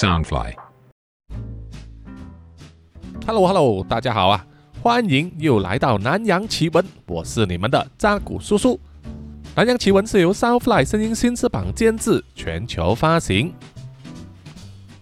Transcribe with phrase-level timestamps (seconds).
[0.00, 0.54] Soundfly。
[3.26, 4.46] Hello Hello，大家好啊，
[4.80, 8.80] 欢迎又来到南洋奇闻，我是你们的扎古叔叔。
[9.54, 13.52] 南洋奇闻是由 Soundfly 声音新翅膀监制，全球发行。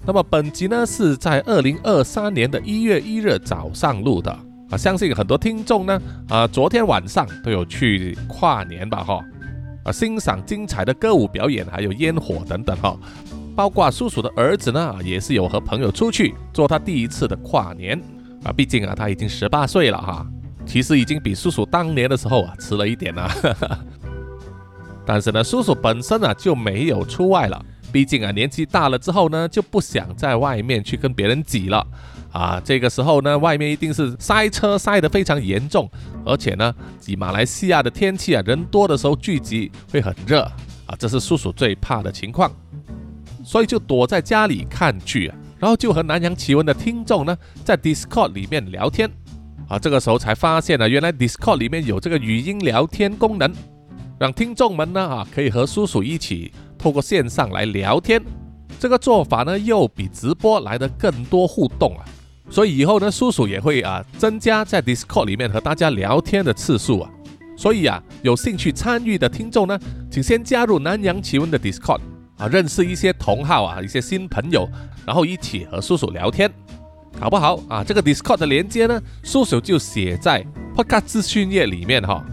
[0.05, 4.37] 那么本集呢是在二零二三年的一月一日早上录的
[4.69, 9.25] 啊，相信很多听众呢啊昨天晚上都有去跨年吧哈
[9.85, 12.99] 啊，欣赏精彩的歌舞表演，还有烟火等等哈。
[13.59, 18.01] 包括叔叔的儿子呢，也是有和朋友出去做他第一次的跨年
[18.45, 20.25] 啊，毕竟啊他已经十八岁了哈，
[20.65, 23.29] 其实已经比叔叔当年的时候啊迟了一点了。
[25.05, 31.85] 但是呢，叔叔本身啊就没有出外了，毕竟啊年纪大了之后呢，就不想在外面去跟别人挤了
[32.31, 32.63] 啊。
[32.65, 35.91] 这个时候呢，外面一定是塞车塞得非常严重，
[36.25, 40.43] 而且呢，挤马来西亚的天气啊，人多的时候聚集会很热
[40.87, 42.49] 啊，这是叔叔最怕的情况。
[43.49, 49.11] 所以就躲在家里看剧啊，然后就和南洋奇闻的听众呢在 Discord 里面聊天
[49.71, 49.79] 啊。
[49.79, 53.51] 这个时候才发现呢，原来 Discord 里面有这个语音聊天功能，
[54.21, 58.23] 让听众们呢啊可以和叔叔一起透过线上来聊天。
[58.79, 62.05] 这个做法呢又比直播来的更多互动啊，
[62.51, 67.11] 所以以后呢叔叔也会啊增加在 Discord 里面和大家聊天的次数啊。
[67.57, 72.01] 所以啊，有兴趣参与的听众呢，请先加入南洋奇闻的 Discord。
[72.39, 74.69] 啊，认识一些同好啊，一些新朋友，
[75.05, 76.51] 然后一起和叔叔聊天，
[77.21, 77.85] 好不好啊？
[77.85, 80.45] 这个 Discord 的连接呢，叔叔就写在
[80.77, 82.25] Podcast 资讯页里面哈。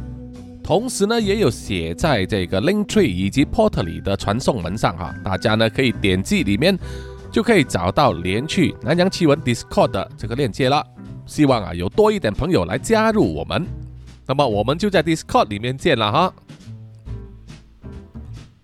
[0.64, 5.14] 同时呢，也有写在这个 Linktree 以及 Portal 里的传送门上哈。
[5.24, 6.78] 大家呢可以点击里面，
[7.32, 10.84] 就可以找到连去南洋奇闻 Discord 的这个链接了。
[11.28, 13.66] 希望啊有多一点朋友来加入我们，
[14.28, 16.34] 那么我们就在 Discord 里面见了哈。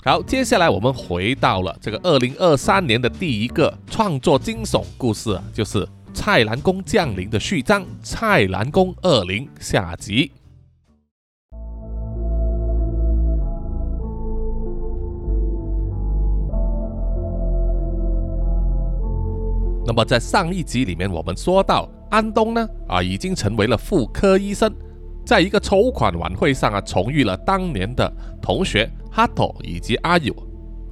[0.04, 10.32] 好，接下来我们回到了这个二零二三年的第一个创作惊悚故事，就是《蔡澜宫降临》的序章《蔡澜宫二零》下集。
[19.86, 24.74] 那么在上一集里面，我们说到安东呢啊已经成为了妇科医生，
[25.26, 28.12] 在一个筹款晚会上啊重遇了当年的
[28.42, 28.90] 同学。
[29.14, 30.34] 哈托以及阿友，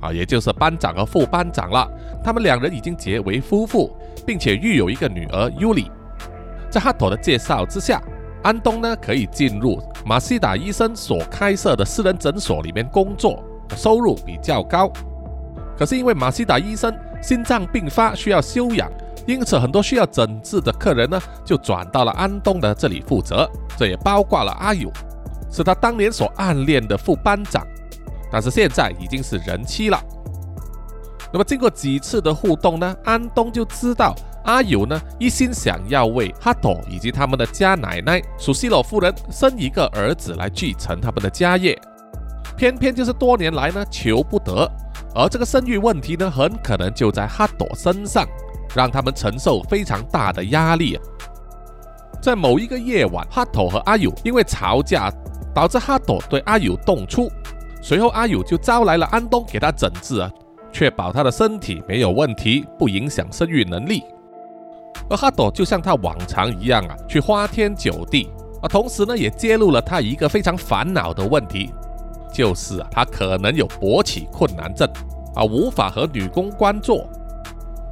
[0.01, 1.89] 啊，也就是班长和副班长了。
[2.21, 3.95] 他们两人已经结为夫妇，
[4.27, 5.89] 并且育有一个女儿尤里。
[6.69, 8.03] 在哈托的介绍之下，
[8.43, 13.41] 安东呢可以进入马西达医生所开设的私人诊所里面工作，
[13.77, 14.91] 收入比较高。
[15.77, 18.91] 可是因为马西达医生心脏病发需要休养，
[19.25, 23.49] 因此很多需要诊治的客人呢就转到了安东的这里负责。
[23.77, 24.91] 这也包括了阿友，
[25.51, 27.65] 是他当年所暗恋的副班长。
[28.31, 29.99] 但是现在已经是人妻了。
[31.31, 34.15] 那么经过几次的互动呢，安东就知道
[34.45, 41.79] 阿友呢一心想要为哈朵以及他们的家奶奶苏西罗夫人生一个儿子来继承他们的家业，
[42.57, 44.67] 偏偏就是多年来呢求不得，
[45.13, 48.27] 而这个生育问题呢很可能就在哈朵身上，
[48.75, 50.99] 让他们承受非常大的压力。
[52.21, 55.11] 在某一个夜晚，哈朵和阿友因为吵架，
[55.53, 57.31] 导致哈朵对阿友动粗。
[57.81, 60.29] 随后，阿友就招来了安东给他诊治啊，
[60.71, 64.03] 确保他的身体没有问题，不影响生育能力。
[65.09, 68.29] 而哈朵就像他往常一样啊，去花天酒地
[68.61, 71.71] 啊，同时呢，也揭露了他一个非常烦恼的问题，
[72.33, 74.85] 就是啊，他可能有勃起困难症
[75.33, 77.09] 啊，无法和女公关做。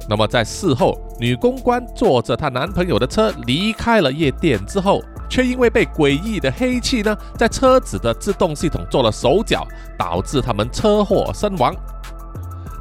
[0.08, 5.02] 那么在事后，女公关坐着她男朋友的车离开了夜店之后。
[5.30, 9.62] 却因为被诡异的黑气呢，在车子的制动系统做了手脚，
[9.98, 11.76] 导致他们车祸身亡。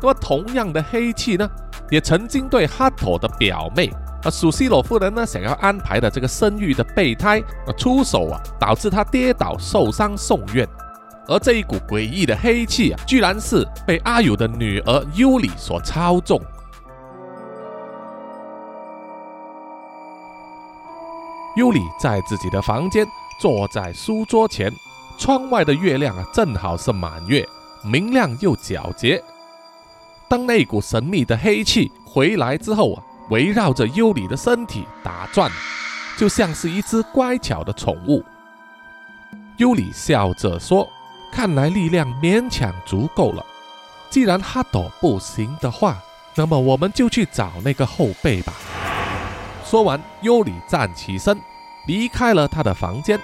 [0.01, 1.45] 那么同样的黑气呢，
[1.89, 3.91] 也曾经对哈托的表妹
[4.23, 10.65] 啊，属西罗夫人呢，想要安排的这个生育的备胎啊出手啊，导致她跌倒受伤送院。
[11.27, 16.41] 而这一股诡异的黑气啊，居然是被阿友的女儿尤里所操纵。
[21.57, 23.03] 尤里在自己的房间
[23.39, 24.71] 坐在书桌前，
[25.17, 27.43] 窗外的月亮啊，正好是满月，
[27.83, 29.19] 明亮又皎洁。
[30.29, 33.01] 当那股神秘的黑气回来之后啊，
[33.31, 35.51] 围绕着尤里的身体打转，
[36.15, 38.23] 就像是一只乖巧的宠物。
[39.57, 40.87] 尤里笑着说
[41.33, 43.43] ：“看来力量勉强足够了。
[44.11, 45.97] 既然哈朵不行的话，
[46.35, 48.53] 那么我们就去找那个后辈吧。”
[49.69, 51.37] 说完，尤里站起身，
[51.87, 53.19] 离开了他的房间，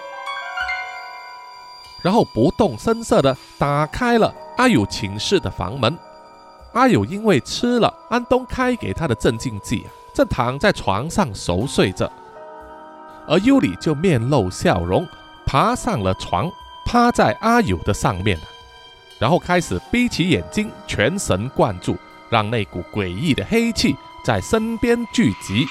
[2.01, 5.97] 然后不动声色地打开了阿友寝室的房门。
[6.73, 12.11] 阿友因为吃了安东开给他的镇静剂，正躺在床上熟睡着，
[13.25, 15.07] 而尤里就面露笑容，
[15.45, 16.51] 爬上了床，
[16.85, 18.37] 趴在阿友的上面，
[19.17, 21.95] 然后开始闭起眼睛，全神贯注，
[22.29, 25.65] 让那股诡异的黑气在身边聚集。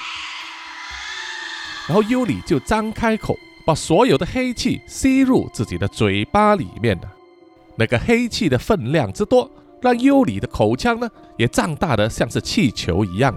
[1.87, 3.35] 然后尤里就张开口，
[3.65, 7.07] 把所有的黑气吸入自己的嘴巴里面的。
[7.75, 9.49] 那个黑气的分量之多，
[9.81, 13.33] 让尤里的口腔呢也胀大的像是气球一样。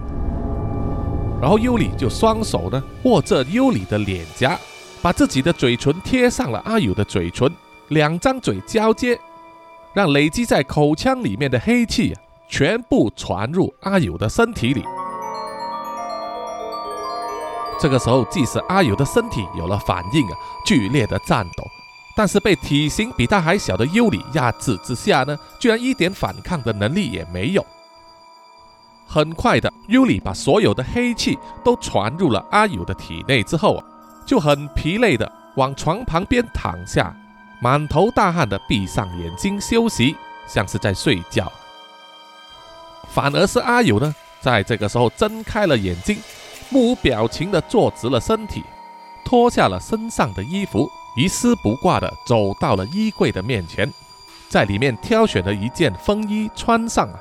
[1.41, 4.57] 然后尤里就双手呢握着尤里的脸颊，
[5.01, 7.51] 把自己的嘴唇贴上了阿友的嘴唇，
[7.89, 9.19] 两张嘴交接，
[9.93, 14.83] 让累积在口腔里面的黑气啊全部传入阿友的身体里。
[17.79, 21.63] 这个时候，即使阿友的身体有了反应啊，剧烈的颤抖，
[22.15, 27.63] 但是被体型比他还小的尤里压制之下呢，居然一点反抗的能力也没有。
[29.05, 33.83] 很快的，尤里把所有的黑气都传入了阿友的体内之后啊，
[34.25, 37.15] 就很疲累的往床旁边躺下，
[37.61, 40.15] 满头大汗的闭上眼睛休息，
[40.47, 41.51] 像是在睡觉。
[43.07, 46.17] 反而是阿友呢，在这个时候睁开了眼睛。
[46.69, 48.63] 目无表情地坐直了身体，
[49.23, 53.91] 脱下了身上的衣服，一丝不挂地走到了衣柜的面前，
[54.49, 57.19] 在里面挑选了一件风衣穿上啊，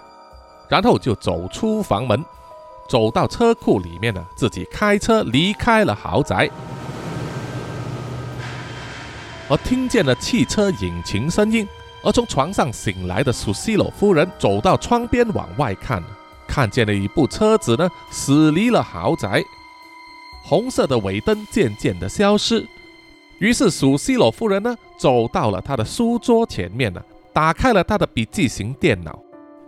[0.68, 2.24] 然后就走出房门，
[2.88, 6.50] 走到车库里面呢，自己开车离开了豪宅。
[9.48, 11.68] 而听见了汽车引擎声音，
[12.02, 16.02] 而从床上醒来的苏西罗夫人走到窗边往外看。
[16.56, 19.44] 看见了一部车子呢，驶离了豪宅，
[20.42, 22.66] 红色的尾灯渐渐的消失。
[23.40, 29.18] 于是，苏西罗夫人呢，走到了他的书桌前面呢，打开了他的笔记型电脑，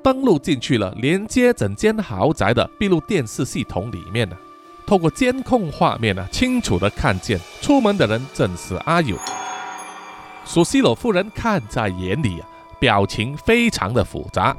[0.02, 4.34] 登录进去了连接整间豪宅的闭路电视系统里面呢。
[4.86, 9.14] 透过监控画面呢，清楚的看见出门的人正是阿友。
[10.46, 12.48] 苏西罗夫人看在眼里啊，
[12.80, 14.56] 表情非常的复杂。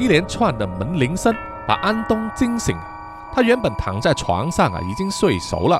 [0.00, 1.30] 一连串的门铃声
[1.68, 2.74] 把安东惊醒，
[3.34, 5.78] 他原本躺在床上啊，已经睡熟了，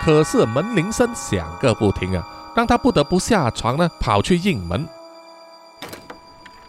[0.00, 2.26] 可是门铃声响个不停啊，
[2.56, 4.84] 让他不得不下床呢，跑去应门。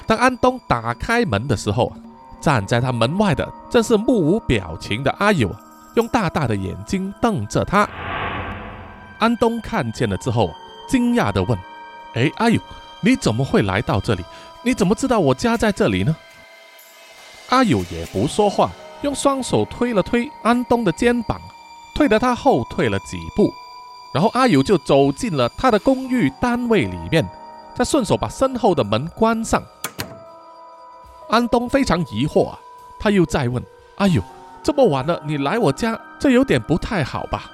[0.05, 1.91] 当安东打开门的时候
[2.39, 5.49] 站在他门外的正是目无表情的阿友，
[5.95, 7.89] 用大大的眼睛瞪着他。
[9.17, 10.51] 安东看见了之后，
[10.87, 11.57] 惊讶地问
[12.13, 12.61] ：“哎，阿友，
[13.01, 14.23] 你怎么会来到这里？
[14.61, 16.15] 你怎么知道我家在这里呢？”
[17.49, 18.69] 阿友也不说话，
[19.01, 21.39] 用双手推了推安东的肩膀，
[21.95, 23.53] 推得他后退了几步。
[24.13, 27.27] 然后阿友就走进了他的公寓单位里面，
[27.75, 29.61] 再顺手把身后的门关上。
[31.29, 32.59] 安东非常疑惑啊，
[32.99, 33.63] 他又再问
[33.97, 34.21] ：“阿友，
[34.63, 37.51] 这么晚了，你来我家，这有点不太好吧？”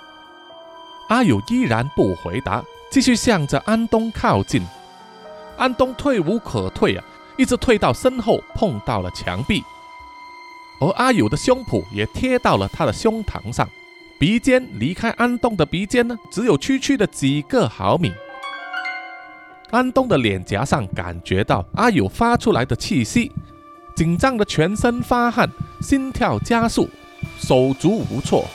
[1.10, 4.66] 阿友依然不回答，继续向着安东靠近。
[5.58, 7.04] 安东退无可退啊，
[7.38, 9.64] 一直退到身后，碰到了墙壁。
[10.80, 13.68] 而阿友的胸脯也贴到了他的胸膛上，
[14.20, 18.12] 鼻尖离开安东的鼻尖呢，只有区区的几个毫米。
[19.72, 23.32] 安东的脸颊上感觉到阿友发出来的气息，
[23.96, 25.50] 紧张的全身发汗，
[25.82, 26.90] 心跳加速，
[27.40, 28.46] 手足无措。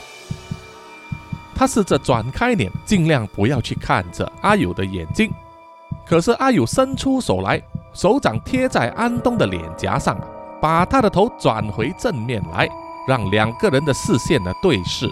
[1.54, 5.28] 他试着转开脸，尽量不要去看着阿友的眼睛，
[6.07, 7.61] 可是阿友伸出手来，
[7.93, 10.16] 手掌贴在安东的脸颊上。
[10.61, 12.69] 把他的头转回正面来，
[13.07, 15.09] 让两个人的视线呢对视。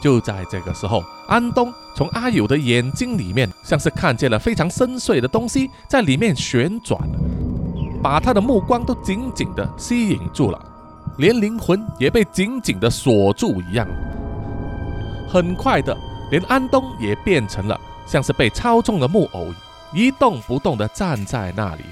[0.00, 7.00] 就在这个时候，安东从阿友的眼睛里面，像是看见了非常深邃的东西在里面旋转，
[8.00, 10.60] 把他的目光都紧紧的吸引住了，
[11.16, 13.86] 连灵魂也被紧紧的锁住一样。
[15.28, 15.96] 很快的，
[16.30, 19.48] 连安东也变成了像是被操纵的木偶，
[19.92, 21.82] 一动不动的站在那里。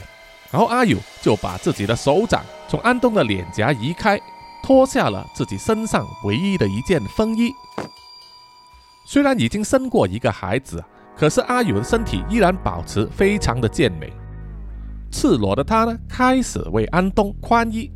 [0.50, 4.20] 然后阿友就把自己的手掌从安东的脸颊移开，
[4.62, 7.52] 脱下了自己身上唯一的一件风衣。
[9.04, 10.82] 虽然已经生过一个孩子，
[11.16, 14.12] 可是阿友的身体依然保持非常的健美。
[15.10, 17.90] 赤裸的他呢，开始为安东宽衣，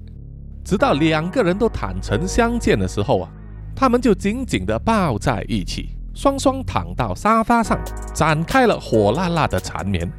[0.64, 3.28] 直到两个人都坦诚相见的时候啊，
[3.74, 7.78] 他们就紧紧地抱在一起，双双躺到沙发上，
[8.14, 10.10] 展开了火辣辣的缠绵。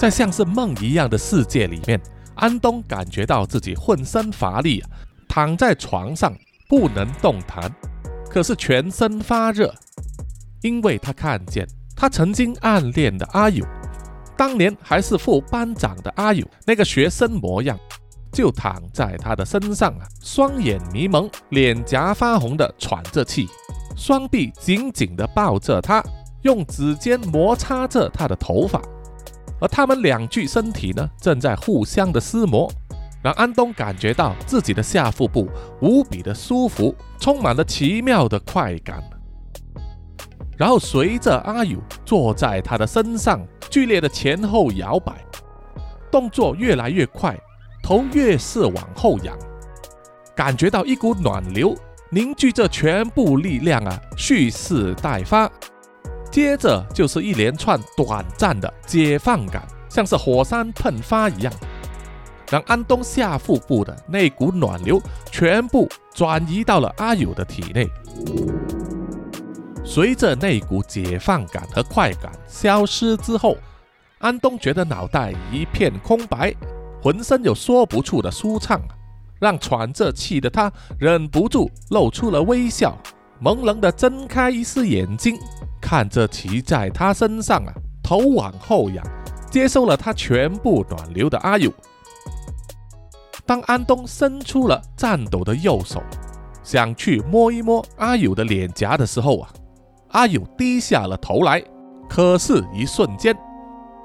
[0.00, 2.00] 在像是梦一样的世界里面，
[2.34, 4.82] 安东感觉到自己浑身乏力，
[5.28, 6.34] 躺在床上
[6.70, 7.70] 不能动弹，
[8.30, 9.70] 可是全身发热，
[10.62, 13.62] 因为他看见他曾经暗恋的阿友，
[14.38, 17.78] 当年还是副班长的阿友，那个学生模样，
[18.32, 23.46] 就躺在他的身上啊，双眼迷蒙，脸颊发红的喘着气，
[23.98, 26.02] 双臂紧紧地抱着他，
[26.40, 28.80] 用指尖摩擦着他的头发，
[29.60, 32.70] 而他们两具身体呢，正在互相的撕磨。
[33.22, 35.46] 让安东感觉到自己的下腹部
[35.82, 39.04] 无比的舒服，充满了奇妙的快感。
[40.56, 45.22] 然后随着阿友坐在他的身上，剧烈的前后摇摆，
[46.10, 47.38] 动作越来越快，
[47.82, 49.36] 头越是往后仰，
[50.34, 51.74] 感觉到一股暖流
[52.10, 55.50] 凝聚着全部力量啊，蓄势待发。
[56.30, 61.52] 接着就是一连串短暂的解放感，像是火山喷发一样。
[62.48, 67.88] 让安东下腹部的那股暖流全部转移到了阿友的体内。
[69.84, 73.56] 随着那股解放感和快感消失之后，
[74.18, 76.54] 安东觉得脑袋一片空白，
[77.02, 78.80] 浑身有说不出的舒畅，
[79.38, 82.96] 让喘着气的他忍不住露出了微笑，
[83.42, 85.38] 朦胧的睁开一丝眼睛，
[85.80, 89.02] 看着骑在他身上啊，头往后仰，
[89.50, 91.72] 接受了他全部暖流的阿友。
[93.46, 96.02] 当安东伸出了颤抖的右手，
[96.62, 99.48] 想去摸一摸阿友的脸颊的时候啊，
[100.10, 101.62] 阿友低下了头来。
[102.08, 103.34] 可是，一瞬间，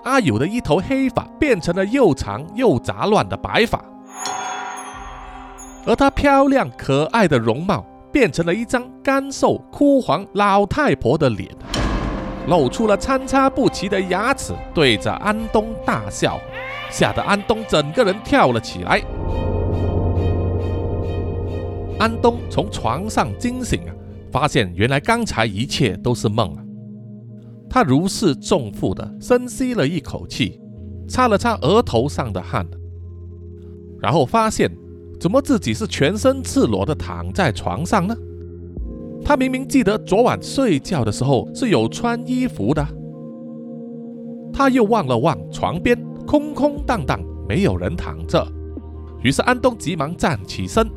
[0.04, 3.84] 阿友的一头黑发变成了又长又杂乱的白发，
[5.86, 7.84] 而她漂亮可爱的容貌
[8.16, 11.54] 变成了一张干瘦枯黄老太婆的脸，
[12.48, 16.40] 露出了参差不齐的牙齿，对着安东大笑。
[16.90, 19.02] 吓得安东整个人跳了起来。
[22.00, 23.92] 安东从床上惊醒啊，
[24.32, 26.64] 发现原来刚才一切都是梦啊。
[27.70, 30.58] 他如释重负的深吸了一口气，
[31.10, 32.66] 擦了擦额头上的汗，
[34.00, 34.72] 然后发现
[35.20, 38.16] 怎么自己是全身赤裸的躺在床上呢？
[39.24, 42.86] 他明明记得昨晚睡觉的时候是有穿衣服的。
[44.54, 45.98] 他又望了望床边。
[46.26, 48.44] 空空荡荡，没有人躺着。
[49.22, 50.90] 于是安东急忙站起身，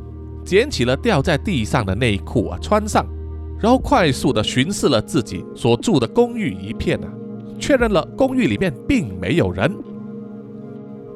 [0.42, 3.06] 捡起了掉在地上的内裤啊，穿上，
[3.60, 7.12] 然后快速的巡视了自己所住的公寓一片啊，
[7.58, 9.70] 确认了公寓里面并没有人。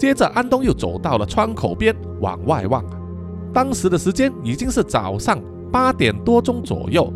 [0.02, 2.84] 接着，安东又走到了窗口边，往外望。
[3.54, 5.40] 当时的时间已经是早上
[5.70, 7.08] 八点多钟左右，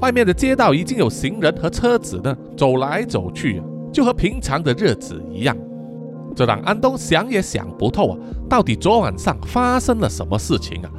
[0.00, 3.62] 外面的街道已经有行人和车子呢走来走去，
[3.92, 5.56] 就和平常的日子一样。
[6.34, 10.90] 这让安东想也想不透啊，到底昨晚上发生了什么事情啊？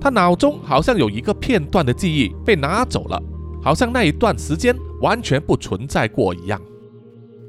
[0.00, 3.22] 他脑中好像有一个片段的记忆被拿走了，
[3.62, 6.58] 好像那一段时间完全不存在过一样。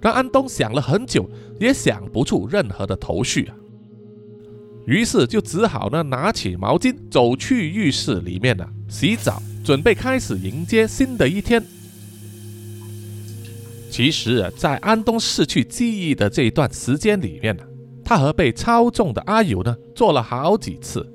[0.01, 3.55] 让安东想了很久，也想不出任何的头绪啊。
[4.85, 11.61] 于是就只好呢，拿起毛巾走去浴室里面呢洗澡，准备开始迎接新的一天。
[13.89, 17.63] 其实啊，在安东失去记忆的这一段时间里面呢，
[18.05, 21.05] 他和被操纵的阿友呢做了好几次，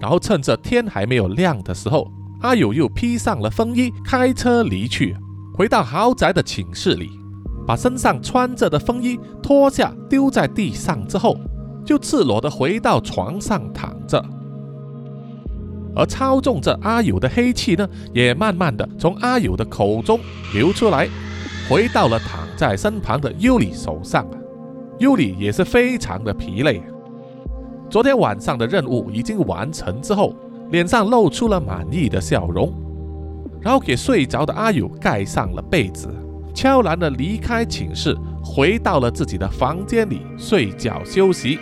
[0.00, 5.14] 然后趁着天还没有亮的时候，阿友又披上了风衣，开车离去，
[5.54, 7.10] 回到豪宅的寝室里，
[7.66, 11.36] 把身上穿着的风衣脱下丢在地上之后，
[11.84, 14.24] 就赤裸的回到床上躺着，
[15.94, 20.18] 而操纵着阿友的黑气呢，也慢慢的从阿友的口中
[20.52, 21.08] 流出来。
[21.66, 24.26] 回到了躺在身旁的尤里手上，
[24.98, 26.82] 尤里也是非常的疲累。
[27.88, 30.34] 昨天晚上的任务已经完成之后，
[30.70, 32.70] 脸上露出了满意的笑容，
[33.62, 36.08] 然后给睡着的阿友盖上了被子，
[36.54, 41.58] 悄然的离开寝室，回到了自己的房间里睡觉休息。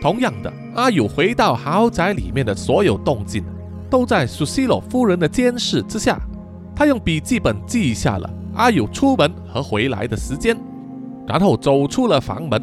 [0.00, 3.44] 同样的，阿友回到豪宅里面的所有动静。
[3.88, 6.20] 都在苏西洛夫人的监视之下，
[6.74, 10.56] 他用笔记本记下了阿友出门和回来的时间，
[11.24, 12.60] 然后走出了房门，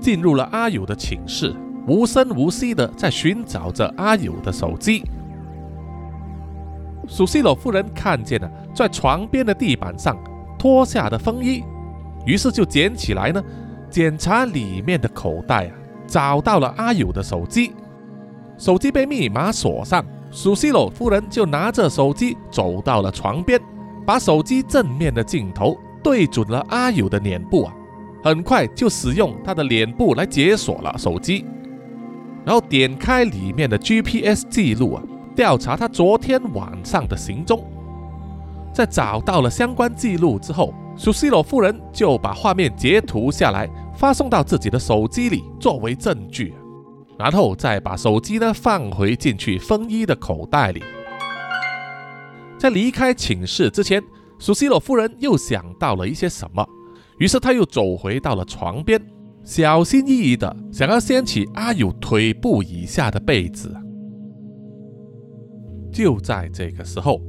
[0.00, 1.54] 进入了阿友的寝室，
[1.86, 5.04] 无声无息的在寻找着阿友的手机。
[7.08, 10.16] 苏西罗夫人看见了在床边的地板上
[10.58, 11.62] 脱下的风衣，
[12.24, 13.42] 于是就捡起来呢，
[13.90, 15.72] 检查里面的口袋啊，
[16.06, 17.72] 找到了阿友的手机，
[18.56, 20.04] 手机被密码锁上。
[20.34, 23.60] 苏西罗夫人就拿着手机走到了床边，
[24.06, 27.74] 把手机正面的镜头对准了阿友的脸部啊，
[28.24, 31.44] 很快就使用他的脸部来解锁了手机，
[32.46, 35.02] 然后点开里面的 GPS 记录啊，
[35.34, 37.64] 调查他昨天晚上的行踪，
[38.72, 46.54] 在找到了相关记录之后，苏西罗夫人就把画面截图下来，发送到自己的手机里作为证据，
[47.18, 50.82] 然后再把手机呢放回进去风衣的口袋里。
[52.58, 54.02] 在离开寝室之前，
[54.38, 56.64] 苏西罗夫人又想到了一些什么，
[57.18, 59.00] 于是她又走回到了床边，
[59.42, 63.74] 小心翼翼的想要掀起阿友腿部以下的被子。
[65.92, 67.20] 就在这个时候。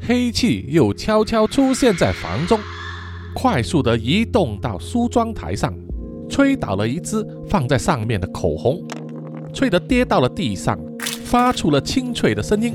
[0.00, 2.60] 黑气又悄悄出现在房中，
[3.34, 5.74] 快速的移动到梳妆台上，
[6.28, 8.82] 吹倒了一支放在上面的口红，
[9.52, 10.78] 吹得跌到了地上，
[11.24, 12.74] 发出了清脆的声音。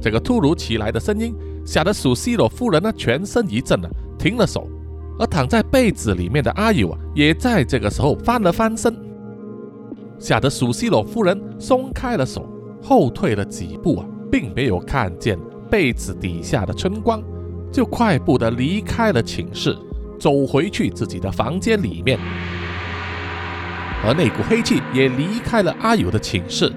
[0.00, 4.68] 这个突如其来的声音吓得苏西罗夫人呢全身一震啊，停了手。
[5.18, 8.94] 而躺在被子里面的阿友啊，也在这个时候翻了翻身，
[10.18, 12.46] 吓得苏西罗夫人松开了手，
[12.88, 15.36] 后退了几步啊，并没有看见。
[15.68, 17.20] 被子底下的春光，
[17.72, 19.76] 就快步的离开了寝室，
[20.16, 22.16] 走回去自己的房间里面，
[24.04, 26.72] 而那股黑气也离开了阿友的寝室，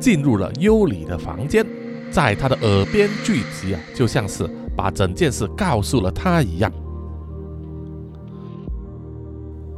[0.00, 1.64] 进入了尤里的房间，
[2.10, 4.44] 在他的耳边聚集啊，就像是
[4.76, 6.68] 把整件事告诉了他一样。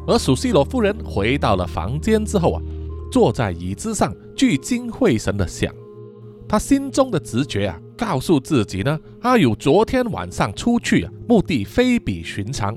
[0.07, 2.63] 而苏西罗夫人回到了房间之后啊，
[3.15, 5.73] 坐在椅子上，聚精会神的想，
[6.49, 7.81] 他心中的直觉啊。
[7.97, 12.77] 告诉自己呢，阿友昨天晚上出去啊，目的非比寻常，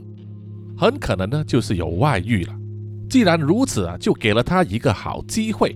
[0.77, 2.53] 很可能呢就是有外遇了。
[3.10, 5.75] 既然如此啊，就给了他一个好机会，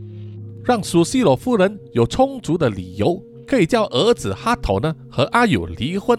[0.63, 6.15] 让苏西罗夫人有充足的理由，可以叫儿子哈头呢和阿友离婚，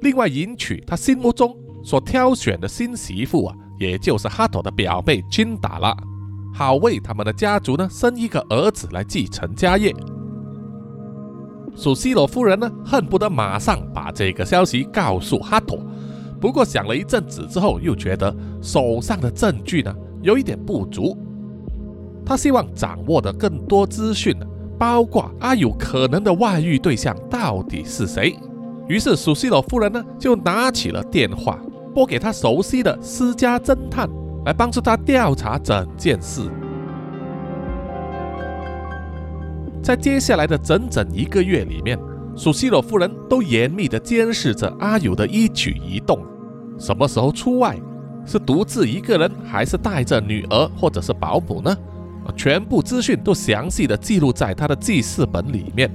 [0.00, 5.94] 另外迎娶他心目中所挑选的新媳妇啊，也就是哈头的表妹金达拉，
[6.52, 9.94] 好为他们的家族呢生一个儿子来继承家业。
[11.74, 15.78] 苏西罗夫人呢，恨不得马上把这个消息告诉哈托。
[16.38, 21.16] 不过想了一阵子之后，又觉得手上的证据呢有一点不足。
[22.26, 24.46] 他希望掌握的更多资讯呢，
[24.78, 28.36] 包括阿友可能的外遇对象到底是谁。
[28.88, 31.58] 于是苏西罗夫人呢，就拿起了电话，
[31.94, 34.10] 拨给他熟悉的私家侦探，
[34.44, 36.42] 来帮助他调查整件事。
[39.82, 41.98] 在接下来的整整一个月里面，
[42.36, 46.24] 苏西罗夫人都严密地监视着阿友的一举一动，
[46.78, 47.76] 什么时候出外，
[48.24, 51.76] 是独自一个人，还是带着女儿或者是保姆呢？
[52.36, 55.90] 全部资讯都详细的记录在他的记事本里面。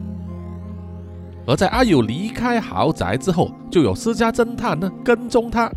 [1.45, 5.71] 而在阿友离开豪宅之后，就有私家侦探呢跟踪他，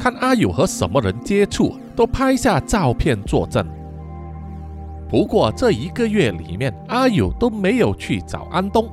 [0.00, 3.66] 看阿友和什么人接触，都拍下照片作证。
[5.10, 8.88] 不过这一个月里面，阿友都没有去找安东。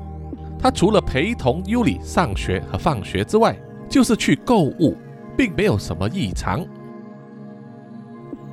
[0.59, 3.55] 他除了陪同尤里上学和放学之外，
[3.87, 4.97] 就是去购物，
[5.37, 6.65] 并没有什么异常。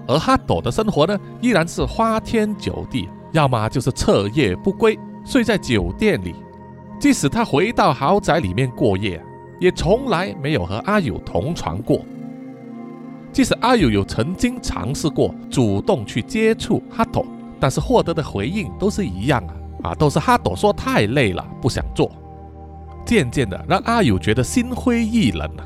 [0.06, 6.36] 而哈朵的生活呢，依然是花天酒地，要么就是彻夜不归，睡在酒店里。
[7.00, 9.20] 即使他回到豪宅里面过夜，
[9.58, 12.04] 也从来没有和阿友同床过。
[13.34, 17.26] 即使阿友有曾经尝试过主动去接触哈朵。
[17.60, 22.10] 但是获得的回应都是一样啊啊，都是哈朵说太累了，不想做。
[23.06, 25.64] 渐渐的，让阿友觉得心灰意冷啊，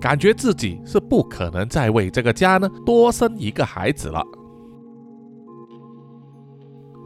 [0.00, 4.24] 感觉自己是不可能再为这个家呢多生一个孩子了。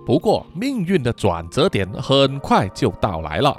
[0.04, 3.56] 不过，命运的转折点很快就到来了。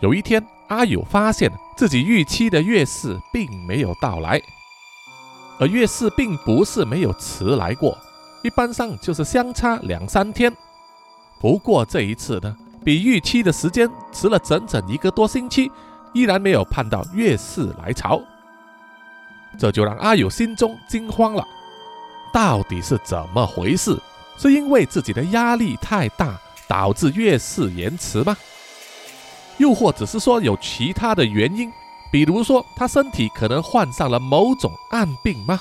[0.00, 4.38] 有一天，阿友发现自己预期的月事并没有到来，
[5.58, 7.96] 而月事并不是没有迟来过。
[8.42, 10.54] 一般上就是相差两三天，
[11.40, 15.70] 不过这一次呢，比预期的时间迟了整整一个多星期，
[16.12, 18.20] 依然没有盼到月事来潮，
[19.58, 21.44] 这就让阿友心中惊慌了。
[22.32, 23.98] 到底是怎么回事？
[24.38, 26.38] 是因为自己的压力太大
[26.68, 28.36] 导致月事延迟吗？
[29.56, 31.72] 又或者是说有其他的原因，
[32.16, 35.60] 比如说他身体可能患上了某种暗病吗？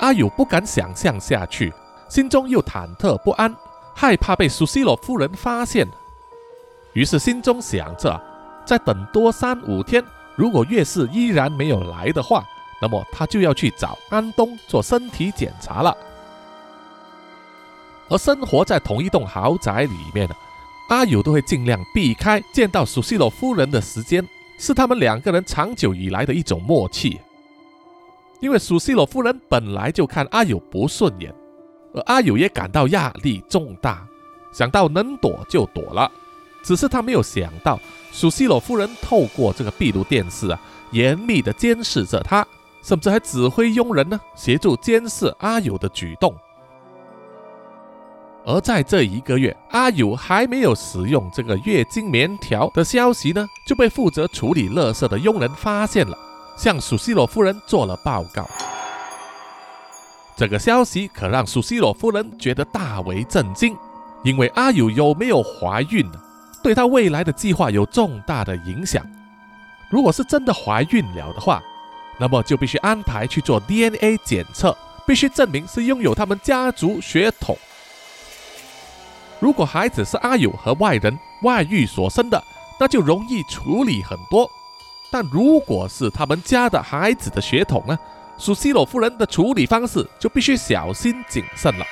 [0.00, 1.72] 阿友不敢想象下去，
[2.08, 3.54] 心中又忐忑不安，
[3.94, 5.86] 害怕被苏西罗夫人发现。
[6.94, 8.20] 于是心中想着，
[8.66, 10.04] 再等多三五天，
[10.34, 12.44] 如果月事依然没有来的话，
[12.82, 15.96] 那么他就要去找安东做身体检查了。
[18.08, 20.34] 而生活在同一栋豪宅里面的
[20.88, 24.26] 阿友都会尽量避开见到苏西罗夫人的时间，
[24.58, 27.20] 是他们两个人长久以来的一种默契。
[28.40, 31.34] 因为苏西罗夫人本来就看阿友不顺眼，
[31.92, 34.06] 而阿友也感到压力重大，
[34.52, 36.10] 想到能躲就躲了，
[36.62, 37.78] 只是他没有想到，
[38.10, 40.60] 苏西罗夫人透过这个壁炉电视啊，
[40.92, 42.46] 严密的监视着他，
[42.82, 46.34] 甚至还指挥佣人呢，协助监视阿友的举动。
[48.48, 56.16] 而在这一个月，阿友还没有使用这个月经棉条的消息呢，就被负责处理垃圾的佣人发现了，
[56.56, 58.48] 向苏西罗夫人做了报告。
[60.34, 63.76] 这个消息可让苏西罗夫人觉得大为震惊，
[64.24, 66.18] 因为阿友有没有怀孕呢？
[66.62, 69.04] 对她未来的计划有重大的影响。
[69.90, 71.62] 如果是真的怀孕了的话，
[72.18, 74.74] 那么就必须安排去做 DNA 检测，
[75.06, 77.54] 必须证明是拥有他们家族血统。
[79.40, 82.42] 如果孩子是阿友和外人外遇所生的，
[82.78, 84.50] 那就容易处理很多。
[85.10, 87.98] 但如果是他们家的孩子的血统呢？
[88.36, 91.84] 属西罗夫人的处理方式就必须小心谨慎了。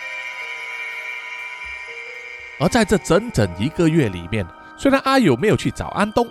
[2.60, 6.24] 而在这整整一个月里面，虽然阿友没有去找安东，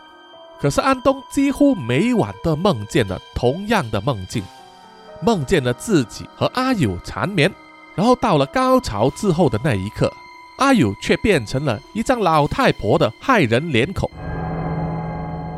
[0.57, 4.41] 可是安东几乎每晚都梦见了同样的梦境，
[5.21, 7.53] 梦见了自己和阿友缠绵，
[7.93, 10.09] 然后到了高潮之后的那一刻，
[10.57, 14.09] 阿友却变成了一张老太婆的骇人脸孔。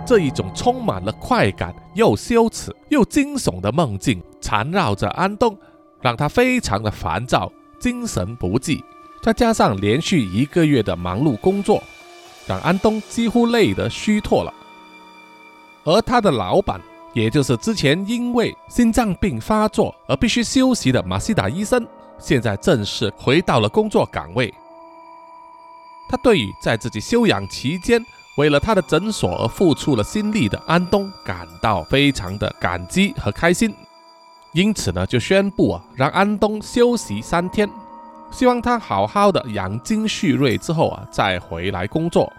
[0.05, 5.57] 这一种充满了快感、又羞耻又惊悚的梦境缠绕着安东，
[6.01, 8.83] 让他非常的烦躁，精神不济。
[9.21, 11.83] 再加上连续一个月的忙碌工作，
[12.47, 14.53] 让安东几乎累得虚脱了。
[15.83, 16.79] 而他的老板，
[17.13, 21.85] 也就是之前因为心脏病发作而必须休息的马西达医生，
[22.17, 24.53] 现在正式回到了工作岗位。
[26.07, 28.03] 他对于在自己休养期间
[28.37, 33.73] 为了他的诊所而付出了心力的安东感到非常的感激和开心，
[34.53, 37.69] 因此呢，就宣布啊，让安东休息三天。
[38.29, 42.31] 希望他好好的养精蓄锐之后啊，再回来工作。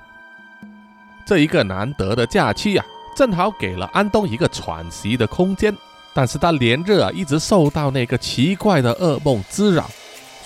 [1.26, 2.84] 这一个难得的假期啊，
[3.16, 5.76] 正好给了安东一个喘息的空间。
[6.14, 9.88] 但是他连日啊，一直受到那个奇怪的噩梦滋扰，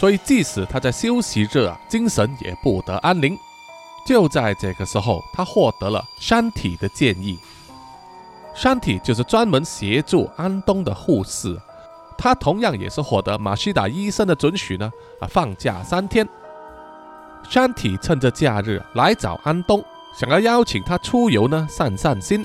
[0.03, 3.39] 所以即使他在休息日啊，精神也不得安宁。
[4.05, 7.39] 就在这个时候，他获得了山体的建议。
[8.53, 11.57] 山体就是专门协助安东的护士。
[12.19, 16.29] 他同样也是获得马西达医生的准许呢，啊，放假三天。
[17.49, 19.85] 山体趁着假日来找安东，
[20.19, 22.45] 想要邀请他出游呢，散散心。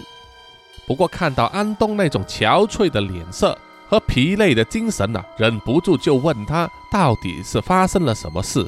[0.86, 8.66] 不过看到安东那种憔悴的脸色和疲累的精神呢，忍不住就问他到底是发生了什么事。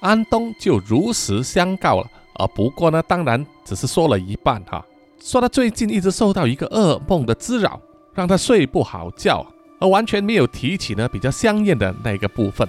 [0.00, 4.84] 安东就如实相告了，而不过呢，当然只是说了一半哈，
[5.20, 7.80] 说他最近一直受到一个噩梦的滋扰。
[8.16, 9.44] 让他睡不好觉，
[9.80, 12.68] 而完全没有提起呢比较香艳的那个部分。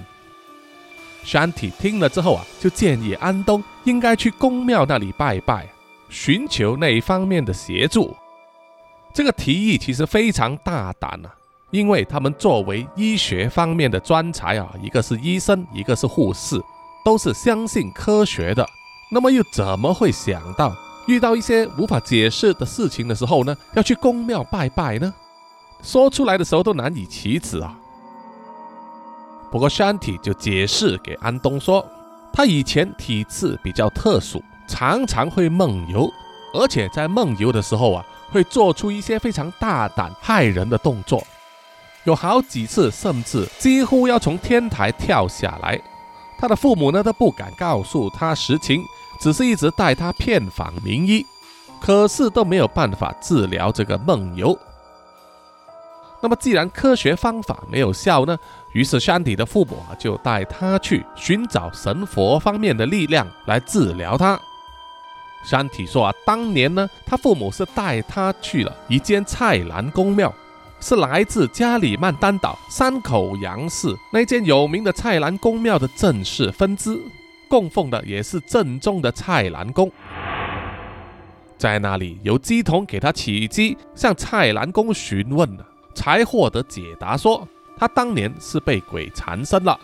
[1.22, 5.68] 山体听了之后啊，就建议安东应该去宫庙那里拜拜，
[6.08, 8.12] 寻求那一方面的协助。
[9.16, 11.34] 这个提议其实非常大胆啊，
[11.70, 16.60] 因为他们作为医学方面的专才啊，一个是医生，一个是护士，
[17.02, 18.68] 都是相信科学的。
[19.10, 20.76] 那么又怎么会想到
[21.06, 25.10] 遇到一些无法解释的事情的时候呢，要去宫庙拜拜呢？
[25.80, 27.74] 说出来的时候都难以启齿啊。
[29.50, 31.82] 不过山体就解释给安东说，
[32.34, 36.06] 他以前体质比较特殊，常常会梦游，
[36.52, 41.22] 而且在梦游的时候啊，会做出一些非常大胆害人的动作，
[42.04, 45.80] 有好几次甚至几乎要从天台跳下来。
[46.38, 48.82] 他的父母呢都不敢告诉他实情，
[49.20, 51.24] 只是一直带他遍访名医，
[51.80, 54.58] 可是都没有办法治疗这个梦游。
[56.20, 58.36] 那么，既然科学方法没有效呢？
[58.72, 64.38] 于是山体的父母啊，就带他去寻找神佛方面的力量来治疗他。
[65.46, 70.34] 山体说啊，当年呢，他父母是带他去了一间蔡澜宫庙，
[70.80, 77.00] 是来自加里曼丹岛山口洋市那间有名的蔡澜宫庙的正式分支，
[77.48, 79.90] 供奉的也是正宗的蔡澜宫。
[81.56, 85.64] 在那里，有鸡童给他起机，向蔡澜宫询问了。
[85.94, 89.80] 才获得解答，说他当年是被鬼缠身了，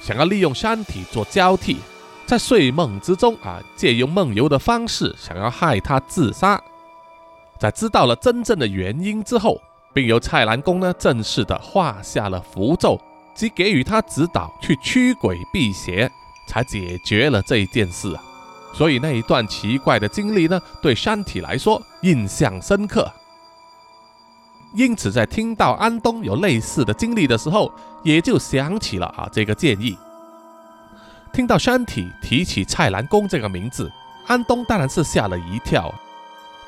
[0.00, 1.78] 想要利用山体做交替，
[2.30, 6.62] 在睡梦之中啊，借用梦游的方式想要害他自杀。
[7.58, 9.60] 在知道了真正的原因之后，
[9.92, 12.96] 并由蔡澜公呢正式的画下了符咒，
[13.34, 16.08] 及给予他指导去驱鬼辟邪，
[16.46, 18.22] 才解决了这一件事啊。
[18.72, 23.12] 所以那一段奇怪的经历呢，对山体来说印象深刻。
[24.72, 27.72] 因此，在听到安东有类似的经历的时候，
[28.04, 29.98] 也就想起了啊这个建议。
[31.32, 33.90] 听到山体提起蔡澜宫这个名字，
[34.26, 35.94] 安东当然是吓了一跳，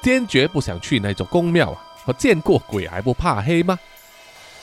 [0.01, 1.79] 坚决不想去那座宫庙啊！
[2.05, 3.79] 和见过鬼还不怕黑吗？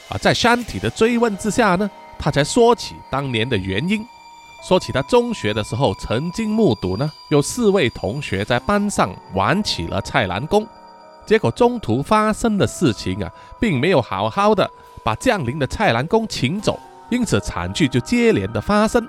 [0.09, 4.05] 啊，在山体的追问之下呢，他才说起当年的原因，
[4.67, 10.67] 说起他中学的时候曾经目睹呢，有四位同学在班上玩起了蔡澜宫，
[11.25, 14.69] 结果中途发生的事情啊，并没有好好的
[15.03, 19.07] 把降临的蔡澜宫请走，因此惨剧就接连的发生。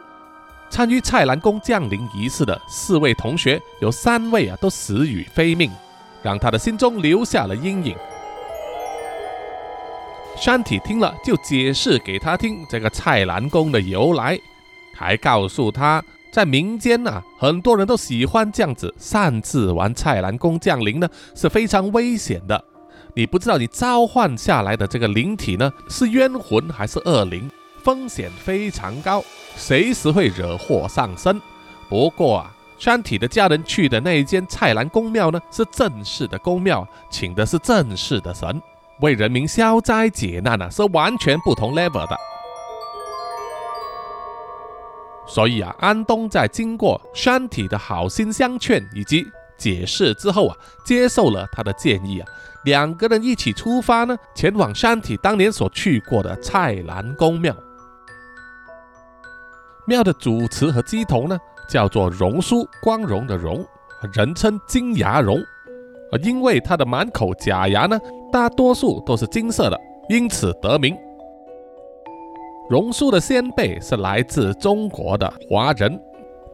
[0.70, 5.70] 参与蔡澜宫降临仪式的四位同学，有三位啊都死于非命，
[6.22, 7.96] 让他的心中留下了阴影。
[10.36, 14.38] 山体听了，就解释给他听这个蔡澜宫的由来，
[14.94, 22.64] 还告诉他，在民间啊，很多人都喜欢这样子擅自玩蔡澜宫降临呢，是非常危险的。
[23.14, 27.50] 你不知道你召唤下来的这个灵体呢，是冤魂还是恶灵，
[27.80, 29.24] 风险非常高，
[29.56, 31.40] 随时会惹祸上身。
[31.88, 38.60] 不过啊，山体的家人去的那一间蔡澜宫庙呢，是正式的宫庙，请的是正式的神。
[39.00, 42.16] 为人民消灾解难啊，是完全不同 level 的。
[45.26, 49.24] 所以啊，安东在经过山体的好心相劝以及
[49.56, 52.28] 解释之后啊，接受了他的建议啊，
[52.64, 57.54] 两个人一起出发呢，前往山体当年所去过的蔡澜宫庙。
[59.90, 61.36] 庙的主持和鸡头呢，
[61.68, 63.66] 叫做荣叔，光荣的荣，
[64.12, 65.36] 人称金牙荣。
[66.12, 67.98] 而因为他的满口假牙呢，
[68.30, 69.76] 大多数都是金色的，
[70.08, 70.96] 因此得名。
[72.68, 76.00] 榕树的先辈是来自中国的华人，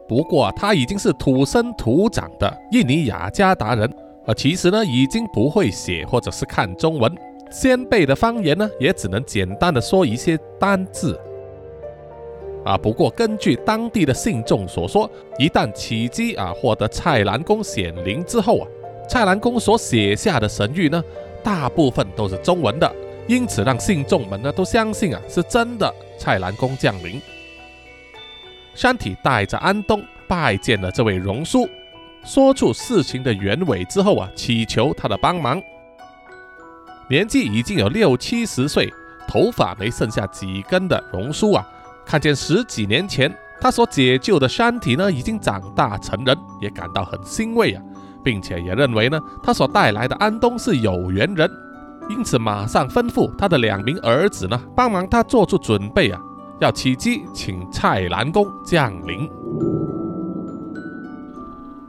[0.07, 3.87] 不过他已经是土生土长的印尼雅加达人，
[4.25, 7.15] 啊其实呢，已经不会写或者是看中文。
[7.51, 11.19] 先辈的方言呢，也只能简单的说一些单字。
[12.67, 18.67] 啊，不过根据当地的信众所说，一旦起机啊，获得蔡澜公显灵之后啊。
[19.07, 21.01] 蔡澜公所写下的神谕呢，
[21.41, 22.93] 大部分都是中文的，
[23.25, 25.93] 因此让信众们呢都相信啊是真的。
[26.19, 27.21] 蔡澜公降临，
[28.75, 31.69] 山体带着安东拜见了这位荣叔，
[32.25, 35.61] 说出事情的原委之后啊，祈求他的帮忙。
[37.09, 38.91] 年纪已经有六七十岁，
[39.25, 41.65] 头发没剩下几根的荣叔啊，
[42.07, 47.83] 看见十几年前他所解救的山体呢已经长大成人，也感到很欣慰啊。
[48.23, 51.49] 并且也认为呢，他所带来的安东是有缘人，
[52.09, 56.19] 因此马上吩咐他的两名儿子呢，帮忙他做出准备啊，
[56.59, 59.29] 要起机请蔡澜公降临。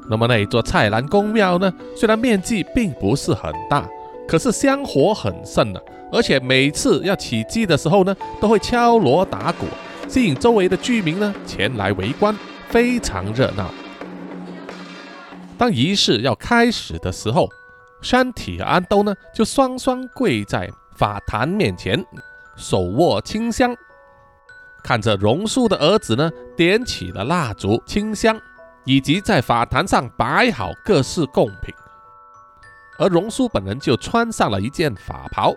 [0.09, 3.85] 那么那一座蔡澜公庙呢，虽然面积并不是很大，
[4.29, 9.67] 可是香火很盛的，而且每次要起机的时候呢，都会敲锣打鼓，
[10.09, 12.35] 吸引周围的居民呢前来围观，
[12.71, 13.71] 非常热闹。
[15.59, 17.47] 当仪式要开始的时候，
[18.01, 22.03] 山体和安东呢就双双跪在法坛面前，
[22.57, 23.77] 手握清香，
[24.83, 28.41] 看着榕树的儿子呢点起了蜡烛、清香，
[28.85, 31.75] 以及在法坛上摆好各式贡品，
[32.99, 35.55] 而榕树本人就穿上了一件法袍，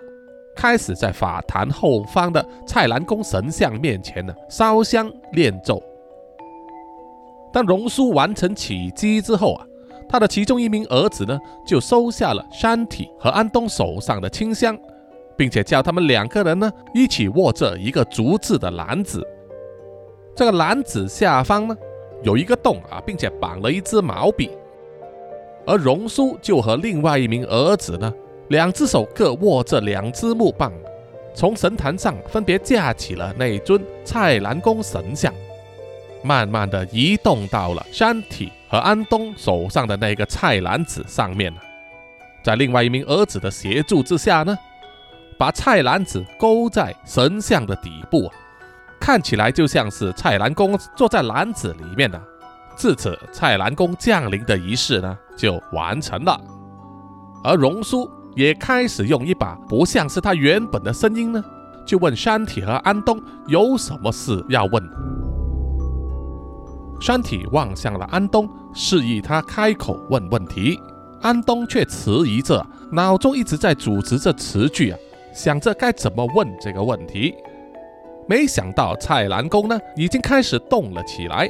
[0.62, 5.82] 开始在法坛后方的蔡澜公神像面前呢烧香念咒。
[7.52, 9.65] 当荣叔完成起机之后啊。
[10.08, 14.78] 他的其中一名儿子呢，就收下了山体和安东手上的清香，
[15.38, 19.26] 并且叫他们两个人呢一起握着一个竹制的篮子。
[20.36, 21.74] 这个篮子下方呢
[22.24, 24.52] 有一个洞啊，并且绑了一支毛笔。
[25.65, 28.13] 而荣叔就和另外一名儿子呢，
[28.51, 30.73] 两只手各握着两支木棒，
[31.33, 35.33] 从神坛上分别架起了那尊蔡澜公神像，
[36.21, 38.51] 慢慢的移动到了山体。
[38.67, 41.53] 和安东手上的那个菜篮子上面
[42.41, 44.57] 在另外一名儿子的协助之下呢，
[45.37, 48.29] 把菜篮子勾在神像的底部，
[48.99, 52.21] 看起来就像是蔡澜公坐在篮子里面的。
[52.77, 56.39] 至此，蔡澜公降临的仪式呢就完成了。
[57.43, 61.44] 而荣叔也开始用一把不像是他原本的声音呢，
[61.86, 64.84] 就问山体和安东有什么事要问。
[67.02, 70.80] 山体望向了安东，示意他开口问问题。
[71.22, 74.98] 安东却迟疑着，脑中一直在组织着词句啊，
[75.34, 77.36] 想着该怎么问这个问题。
[78.28, 81.50] 没想到蔡澜公呢，已经开始动了起来。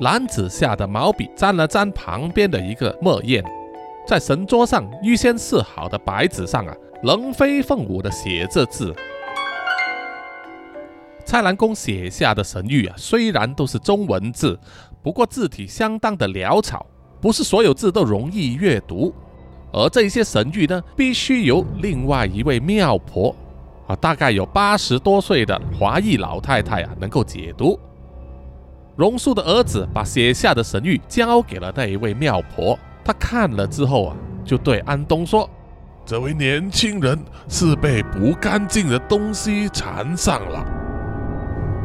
[0.00, 3.42] 篮子下的毛笔沾了沾旁边的一个墨砚，
[4.06, 8.94] 在神桌上预先试好的白纸上啊，龙飞凤舞的写着字。
[11.24, 14.56] 蔡澜公写下的神谕啊，虽然都是中文字，
[15.02, 16.86] 不过字体相当的潦草，
[17.20, 19.12] 不是所有字都容易阅读。
[19.72, 23.34] 而这些神谕呢，必须由另外一位庙婆
[23.88, 27.76] 啊，大概有八十多岁的华裔老太太啊，能够解读。
[28.94, 35.48] 榕树的儿子把写下的神谕交给了那一位庙婆，他看了之后啊，就对安东说
[36.04, 37.16] ：“这位年轻人
[37.48, 40.64] 是被不干净的东西缠上了。”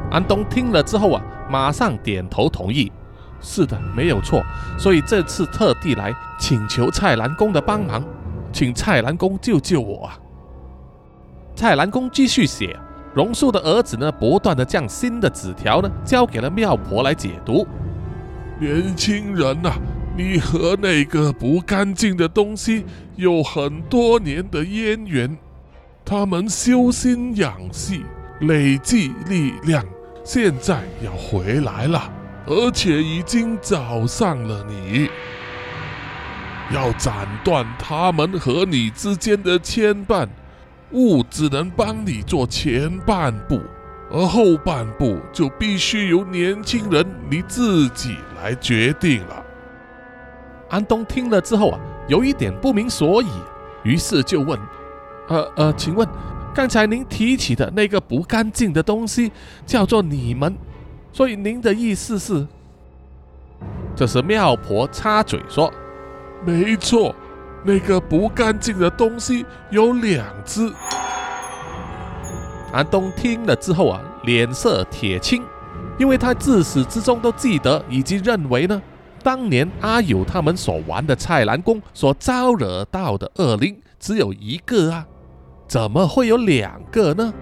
[0.10, 2.91] 安东听了之后啊，马上点头同意。
[3.39, 4.41] 是的，没有错。
[4.79, 8.03] 所以这次特地来请求蔡澜公的帮忙，
[8.51, 10.17] 请蔡澜公救救我啊！
[11.55, 12.75] 蔡澜公继续写，
[13.13, 17.67] 榕树的儿子呢，不断的将新的纸条呢交给了庙婆来解读。
[18.60, 19.71] 年轻人呐，
[20.15, 25.38] 你和那个不干净的东西有很多年的渊源，
[26.04, 28.04] 他们修心养性，
[28.41, 29.84] 累积力量。
[30.24, 32.12] 现在要回来了，
[32.45, 35.10] 而且已经找上了你。
[36.71, 40.28] 要斩断他们和你之间的牵绊，
[40.91, 43.62] 物只能帮你做前半部，
[44.12, 49.43] 而后半部就必须由年轻人你自己来决定了。
[50.71, 53.27] 安东听了之后啊，有一点不明所以，
[53.84, 54.57] 于是就问
[55.27, 56.07] ：“呃呃，请问？”
[56.55, 59.31] 刚才您提起的那个不干净的东西
[59.65, 60.53] 叫做你们，
[61.13, 62.47] 所以您的意思是？
[63.95, 65.71] 这时庙婆插嘴说
[66.43, 67.13] ：“没错，
[67.63, 70.71] 那个不干净的东西有两只。”
[72.71, 75.43] 安东听了之后啊，脸色铁青，
[75.97, 78.81] 因为他自始至终都记得以及认为呢，
[79.23, 85.07] 当年阿友他们所玩的蔡澜宫所招惹到的恶灵只有一个啊。
[85.67, 87.34] 怎么会有两个呢？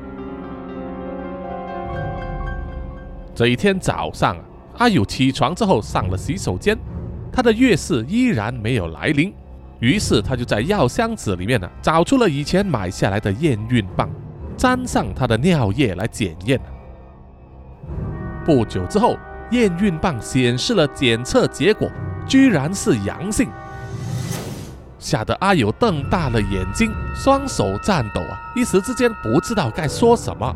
[3.33, 4.43] 这一天早上啊，
[4.77, 6.77] 阿友起床之后上了洗手间，
[7.31, 9.33] 他的月事依然没有来临，
[9.79, 14.07] 于是他就在药箱子里面呢找出了以前买下来的验孕棒，
[14.55, 16.59] 沾上他的尿液来检验。
[18.45, 19.15] 不久之后，
[19.51, 21.89] 验孕棒显示了检测结果，
[22.27, 23.49] 居然是阳性。
[24.99, 30.55] 吓得阿友瞪大了眼睛，双手颤抖啊，一时之间不知道该说什么。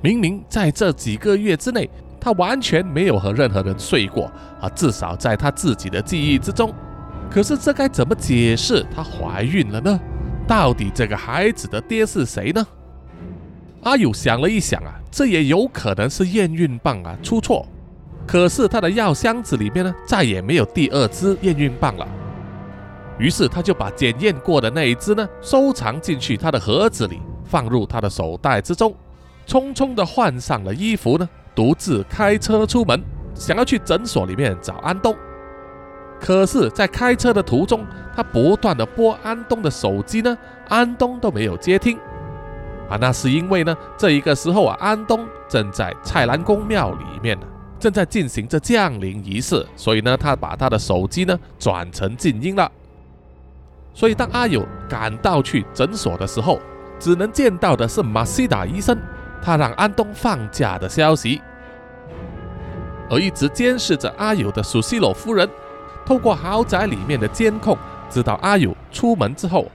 [0.00, 1.88] 明明在这几个月之内，
[2.20, 4.30] 他完全没有和任何人睡过
[4.60, 6.74] 啊，至少在他自己的记忆之中。
[7.30, 10.00] 可是这该怎么解释她怀孕了呢？
[10.46, 12.66] 到底这个孩子的爹是谁呢？
[13.82, 17.66] 阿友想了一想啊，这也有可能是验孕棒啊出错。
[18.26, 22.06] 可是他的药箱子里面呢，再也没有第二支验孕棒了。
[23.18, 28.94] 于是他就把检验过的那一只呢收藏进去他的盒子里，放入他的手袋之中，
[29.46, 33.02] 匆匆的换上了衣服呢，独自开车出门，
[33.34, 35.14] 想要去诊所里面找安东。
[36.20, 41.98] 可是，在开车的途中，他不断的拨安东的手机呢，安东都没有接听。
[42.92, 47.46] 啊，那是因为呢，这一个时候啊，安东正在蔡澜宫庙里面呢，
[47.80, 52.70] 正在进行着降临仪式，所以呢，他把他的手机呢转成静音了。
[53.94, 56.60] 所以，当阿友赶到去诊所的时候，
[56.98, 58.98] 只能见到的是马西达医生，
[59.42, 61.40] 他让安东放假的消息。
[63.08, 65.48] 而一直监视着阿友的苏西罗夫人，
[66.04, 67.74] 透过豪宅里面的监控，
[68.10, 69.66] 知道阿友出门之后，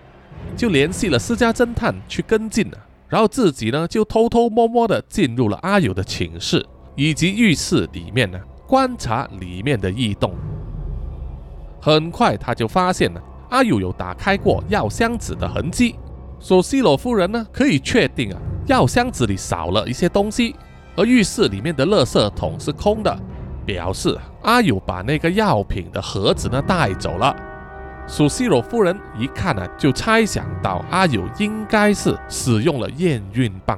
[0.55, 2.77] 就联系了私家侦探去跟进了。
[3.09, 6.65] 然后自己呢，就偷偷摸摸的进入了阿友的寝室
[6.95, 10.33] 以及浴室里面呢，观察里面的异动。
[11.81, 13.21] 很快，他就发现了。
[13.49, 15.95] 阿友有打开过药箱子的痕迹，
[16.37, 20.53] 索西罗夫人呢可以确定啊，药箱子里少了一些东西，
[20.97, 23.17] 而浴室里面的垃圾桶是空的，
[23.65, 27.33] 表示阿友把那个药品的盒子呢带走了。
[28.07, 33.77] 索西罗夫人一看呢，就猜想到阿友应该是使用了验孕棒。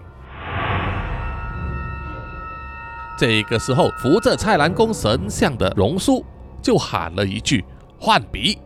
[3.17, 6.23] 这个时候，扶着蔡澜宫神像的荣叔
[6.61, 7.65] 就喊了一句
[7.99, 8.59] ：“换笔。”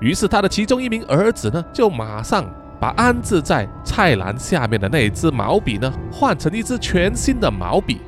[0.00, 2.44] 于是他的其中一名儿子呢，就马上
[2.80, 8.00] 把安置在菜篮下面的那支毛笔呢，换成一支全新的毛笔，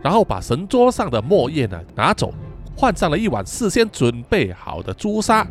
[0.00, 2.32] 然后把神桌上的墨叶呢拿走，
[2.74, 5.46] 换上了一碗事先准备好的朱砂，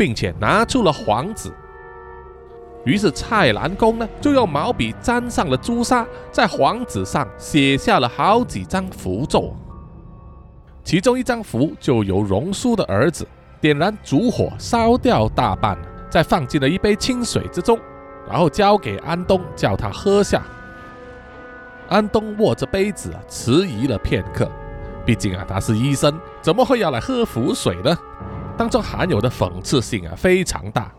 [0.00, 1.52] 并且拿出了黄纸。
[2.86, 9.54] 于是蔡澜公呢，就用毛笔沾上了朱砂，在黄纸上写下了好几张符咒，
[10.82, 13.28] 其中一张符就由荣叔的儿子。
[13.60, 15.76] 点燃烛火，烧掉大半，
[16.08, 17.78] 再放进了一杯清水之中，
[18.26, 20.42] 然后交给安东，叫他喝下。
[21.90, 24.50] 安东握着杯子啊，迟疑了片刻。
[25.04, 27.94] 毕竟啊，他是医生，怎么会要来喝符水呢？
[28.60, 30.92] 当中含有的讽刺性啊非常大。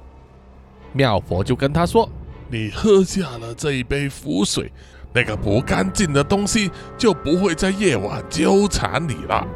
[0.93, 2.09] 妙佛就跟他说
[2.49, 4.72] ：“你喝下了这一杯符水，
[5.14, 9.47] 那个不干净的东西就不会在夜晚纠缠你了。”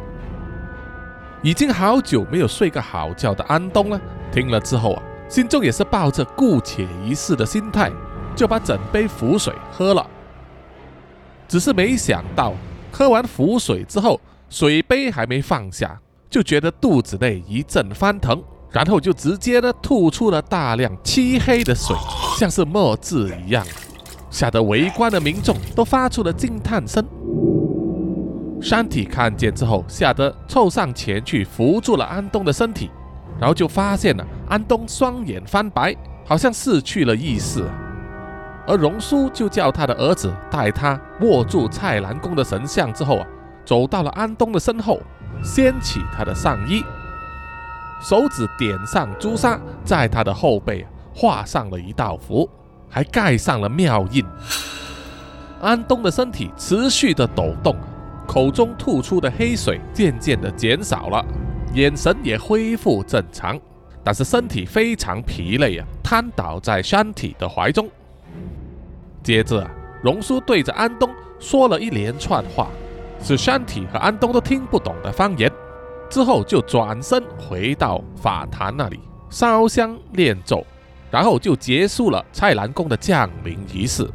[1.41, 3.99] 已经好久没有睡个好觉的安东呢，
[4.31, 7.91] 听了之后啊，心中也是抱着姑且一试的心态，
[8.35, 10.07] 就把整杯符水喝了。
[11.47, 12.53] 只是没想到，
[12.91, 15.99] 喝完符水之后，水杯还没放下，
[16.29, 21.95] 就觉得肚子内一阵翻腾，然后就直接呢吐出了大量漆黑的水，
[22.37, 23.65] 像是墨汁一样，
[24.29, 27.05] 吓得围观的民众都发出了惊叹声。
[28.61, 32.89] 山体看见之后，吓得凑上前去扶住了安东的身体，
[33.39, 35.95] 然后就发现了安东双眼翻白，
[36.25, 37.63] 好像失去了意识。
[38.67, 43.27] 而荣叔就叫他的儿子带他握住蔡澜公的神像之后啊，
[43.63, 44.99] 走到了安东的身后，
[45.43, 46.83] 掀起他的上衣，
[48.01, 52.49] 手指点上朱砂，在他的后背画上了一道符，
[52.89, 54.25] 还盖上了庙印。
[55.61, 57.75] 安东的身体持续的抖动。
[58.27, 61.23] 口中吐出的黑水渐渐的减少了，
[61.75, 63.57] 眼神也恢复正常，
[64.03, 67.87] 但是身体非常疲累啊，瘫倒在山体的怀中。
[69.21, 69.69] 接着啊，
[70.01, 71.07] 荣叔对着安东
[71.39, 72.69] 说了一连串话，
[73.21, 75.51] 是山体和安东都听不懂的方言。
[76.07, 78.99] 之后就转身回到法坛那里
[79.29, 80.63] 烧香念咒，
[81.09, 84.07] 然后就结束了蔡澜宫的降临仪式。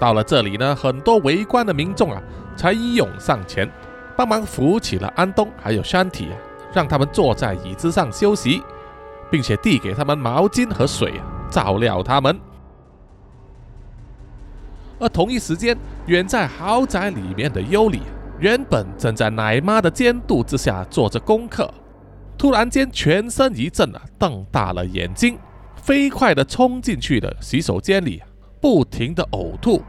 [0.00, 2.20] 到了这里呢，很多围观的民众啊，
[2.56, 3.70] 才一涌上前，
[4.16, 6.36] 帮忙扶起了安东还有山体啊，
[6.74, 8.60] 让他们坐在椅子上休息，
[9.30, 12.38] 并且递给他们毛巾和水啊，照料他们。
[14.98, 15.76] 而同一时间，
[16.06, 18.00] 远在豪宅里面的尤里，
[18.38, 21.72] 原本正在奶妈的监督之下做着功课，
[22.36, 25.38] 突然间全身一震啊，瞪大了眼睛，
[25.76, 28.22] 飞快地冲进去了洗手间里。
[28.60, 29.82] 不停的呕吐，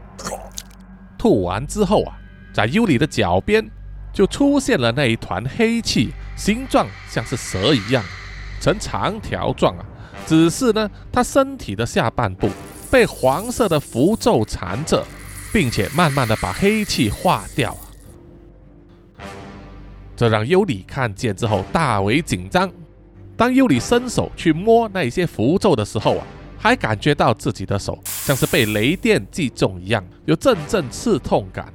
[1.16, 2.18] 吐完之后啊，
[2.52, 3.66] 在尤里的脚边
[4.12, 8.04] 就出现了那一团黑气，形状像是蛇一样，
[8.60, 9.86] 呈长条状啊。
[10.26, 12.50] 只是呢，他身体的下半部
[12.86, 15.04] 被黄色的符咒缠着，
[15.52, 17.76] 并且慢慢的把黑气化掉。
[20.16, 22.72] 这让尤里看见之后大为紧张。
[23.36, 26.26] 当尤里伸手去摸那些符咒的时候啊。
[26.58, 31.72] 还感觉到自己的手像是被雷电击中一样，有阵阵刺痛感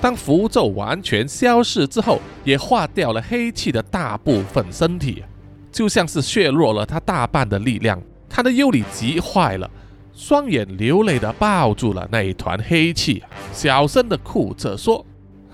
[0.00, 5.22] 当符咒完全消逝之后，也化掉了黑气的大部分身体，
[5.70, 8.00] 就像是削弱了他大半的力量。
[8.28, 9.70] 他的尤里急坏了，
[10.14, 13.22] 双眼流泪的抱住了那一团黑气，
[13.52, 15.04] 小声的哭着说：“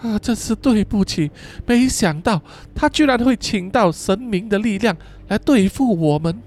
[0.02, 1.30] 啊，真是对不起！
[1.66, 2.42] 没想到
[2.74, 4.96] 他居然会请到神明的力量
[5.28, 6.42] 来对付我们。”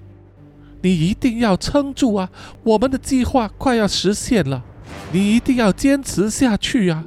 [0.83, 2.29] 你一定要撑住啊！
[2.63, 4.63] 我们的计划快要实现了，
[5.11, 7.03] 你一定要坚持下去啊！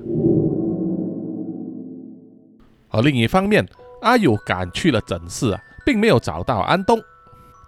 [2.89, 3.65] 而另一方面，
[4.03, 6.99] 阿友赶去了诊室啊，并没有找到安东。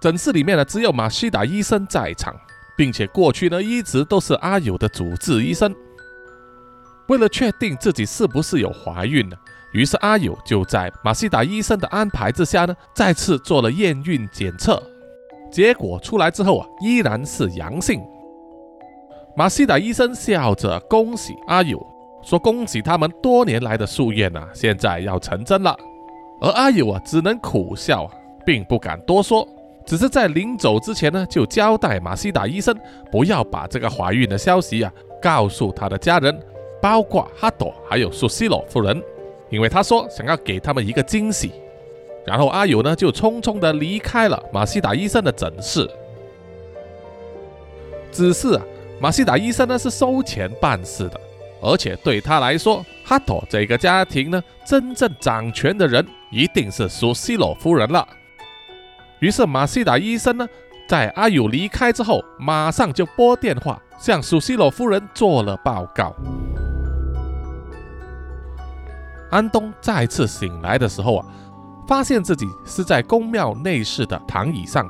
[0.02, 2.34] 诊室里面呢，只有马西达医生在场，
[2.76, 5.72] 并且过去呢一直都是阿友的主治医生。
[7.06, 9.36] 为了确定自己是不是有怀孕呢，
[9.72, 14.82] 于是阿友就在马西达医生的安排之下呢，再次做了验孕检测。
[15.52, 18.02] 结果出来之后啊，依然是阳性。
[19.36, 21.80] 马西达医生笑着恭喜阿友，
[22.24, 25.76] 说：“恭喜他们多年来的夙愿啊，现在要成真了。”
[26.42, 28.10] 而阿友啊，只能苦笑，
[28.44, 29.46] 并不敢多说，
[29.86, 32.74] 只是在临走之前呢，就交代马西达医生
[33.10, 36.38] 不要把这个怀孕的消息啊告诉他的家人，
[36.80, 39.02] 包括哈朵还有苏西罗夫人，
[39.50, 41.52] 因为他说想要给他们一个惊喜。
[42.24, 45.88] 然后阿友呢就匆匆的离开了马西达医生的诊室。
[48.12, 48.62] 只是啊，
[49.00, 51.20] 马西达医生呢是收钱办事的，
[51.60, 58.06] 而且对他来说，哈朵这个家庭呢真正掌权的人一定是苏西罗夫人了。
[59.22, 60.46] 于是马西达医生呢
[60.86, 66.14] 在阿友离开之后，马上就拨电话向苏西罗夫人做了报告。
[69.30, 71.26] 安东再次醒来的时候啊。
[71.84, 74.88] 发现自己是在宫庙内室的躺椅上，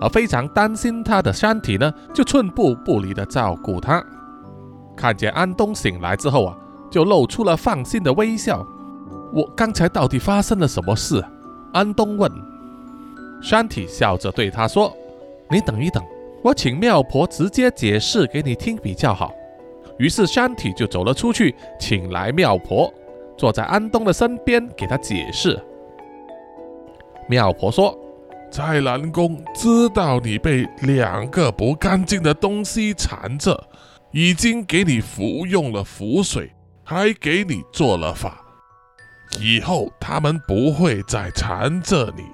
[0.00, 4.02] 而非常担心他的身体呢，就寸步不离的照顾他。
[4.96, 6.56] 看见安东醒来之后啊，
[6.88, 8.64] 就露出了放心的微笑。
[9.32, 11.22] 我刚才到底发生了什么事？
[11.72, 12.49] 安东问。
[13.42, 14.96] 山体笑着对他说
[15.48, 16.04] ：“你等一等，
[16.42, 19.34] 我请庙婆直接解释给你听比较好。
[19.98, 22.92] 于是山体就走了出去，请来妙婆，
[23.36, 25.58] 坐在安东的身边，给他解释。
[27.28, 27.98] 妙婆说
[28.50, 33.62] ：“在南宫知道你被两个不干净的东西缠着，
[34.10, 36.50] 已经给你服用了符水，
[36.82, 38.44] 还给你做了法。
[39.38, 42.24] 以后他们不会再缠着你，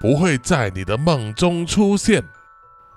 [0.00, 2.22] 不会在你的梦中出现，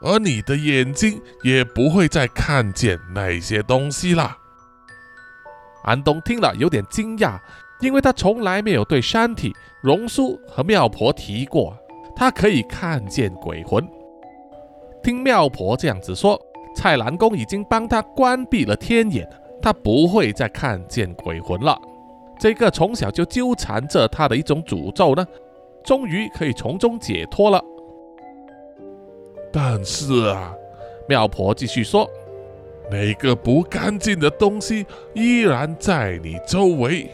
[0.02, 4.38] 而你的眼睛也不会再看见那些东西啦。”
[5.84, 7.39] 安东听了有点惊讶。
[7.80, 11.78] 因为他从来没有对山体、榕树和妙婆提过，
[12.16, 13.88] 他可以看见鬼魂。
[15.04, 16.41] 听妙婆这样子说，
[16.76, 19.30] 蔡澜公已经帮他关闭了天眼，
[19.62, 21.80] 他不会再看见鬼魂了。
[22.39, 25.24] 这个从小就纠缠着他的一种诅咒呢，
[25.88, 27.64] 终于可以从中解脱了。
[29.54, 30.54] 但是啊，
[31.08, 32.10] 妙婆继续说，
[32.92, 37.10] 那个不干净的东西依然在你周围。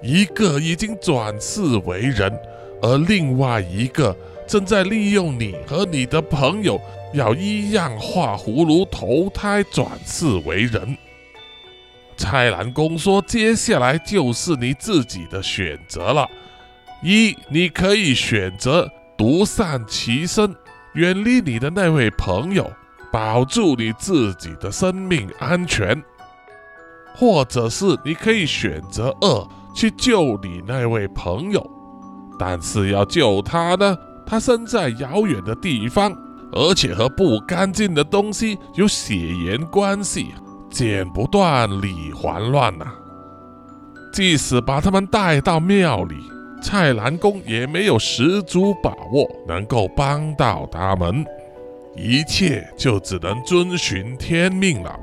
[0.00, 2.32] 一个已经转世为人，
[2.80, 4.14] 而另外一个
[4.46, 6.80] 正在利用你和你的朋友，
[7.12, 10.96] 要一样画葫芦投胎转世为人。
[12.16, 16.30] 蔡澜公说：“接下来就是你自己的选择了。
[17.02, 20.54] 一，你可以选择独善其身，
[20.94, 22.70] 远离你的那位朋友，
[23.12, 25.96] 保住你自己的生命安全；
[27.14, 31.62] 或者是你可以选择二。”去救你那位朋友，
[32.38, 33.94] 但是要救他呢，
[34.26, 36.16] 他身在遥远的地方，
[36.50, 40.28] 而且和不干净的东西有血缘关系，
[40.70, 42.86] 剪不断，理还乱呐。
[44.14, 46.16] 即使把他们带到庙里，
[46.62, 51.24] 蔡澜公也没有十足把握能够帮到他们，
[51.94, 54.98] 一切就只能遵循天命了。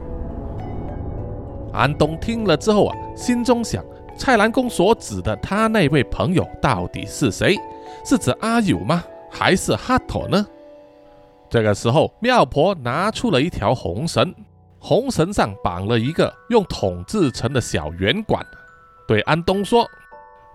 [1.71, 3.83] 安东听了之后啊，心中想。
[4.15, 7.57] 蔡澜公所指的他那位朋友到底是谁？
[8.05, 9.03] 是指阿友吗？
[9.31, 10.45] 还是哈托呢？
[11.49, 14.33] 这个时候，妙婆拿出了一条红绳，
[14.77, 18.45] 红绳上绑了一个用铜制成的小圆管，
[19.07, 19.89] 对安东说：“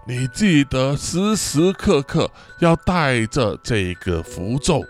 [0.08, 2.30] 你记得时时刻刻
[2.60, 4.82] 要带着这个符咒，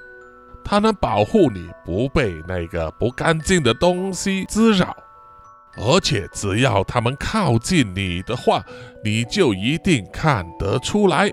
[0.64, 4.96] 它能保护你不被那个不干净的东西滋扰。”
[5.76, 8.64] 而且只要他们靠近你的话，
[9.04, 11.28] 你就一定看得出来。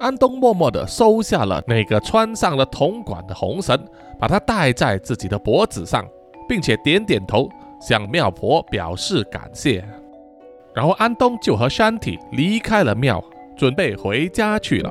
[0.00, 3.78] 安东默默地收下了那个穿上了铜管的红绳，
[4.18, 6.06] 把它戴在自己的脖子上，
[6.46, 7.48] 并且点点头，
[7.80, 9.82] 向庙婆表示感谢。
[10.80, 13.22] 然后安东就和山体离开了庙，
[13.54, 14.90] 准备回家去了。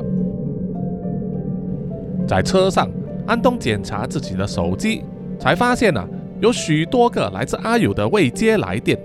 [2.27, 2.87] 在车上，
[3.25, 5.03] 安东检查自己的手机，
[5.39, 6.07] 才发现呢。
[6.41, 8.95] 有许多个来自阿友的未接来电，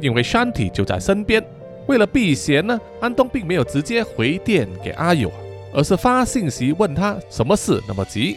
[0.00, 1.44] 因为山体就在身边。
[1.88, 5.32] 为了避嫌呢，安东并没有直接回电给阿友，
[5.74, 8.36] 而是发信息问他什么事那么急。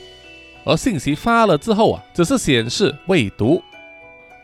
[0.64, 3.62] 而信息发了之后啊，只是显示未读。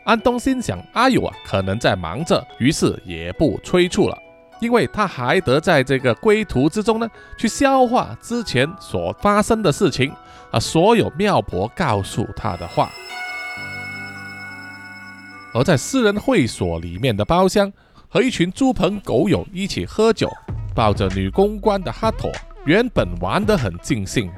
[0.08, 4.16] 安东心想阿友啊可能在忙着，于是也不催促了，
[4.58, 7.06] 因为他还得在这个归途之中呢，
[7.36, 10.10] 去消化之前所发生的事情
[10.50, 12.90] 啊，所有妙婆告诉他的话。
[15.52, 17.70] 而在私人会所里面的包厢，
[18.08, 20.30] 和一群猪朋狗友一起喝酒，
[20.74, 22.32] 抱着女公关的哈妥，
[22.64, 24.30] 原本玩得很尽兴。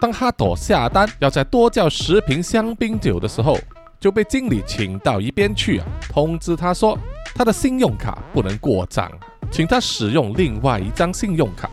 [0.00, 3.58] 当哈托下单要再多叫十瓶香槟酒的时候，
[4.00, 6.98] 就被经理请到一边去啊，通知他说
[7.34, 9.12] 他的信用卡不能过账，
[9.52, 11.68] 请他使用另外一张信用卡。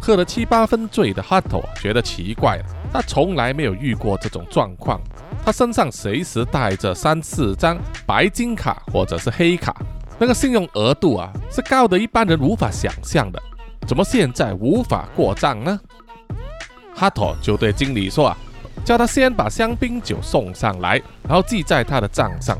[0.00, 5.00] 喝了七八分醉的哈托觉得奇怪了，他从来没有遇过这种状况。
[5.44, 9.74] 他身上随时带着三四张白金卡或者是黑卡，
[10.18, 13.42] 那个信用额度啊是高的一般人无法想象的。
[13.86, 15.80] 怎么现在无法过账呢？
[16.94, 18.38] 哈托就对经理说啊，
[18.84, 22.58] 叫他先把香槟酒送上来，然后记在他的账上。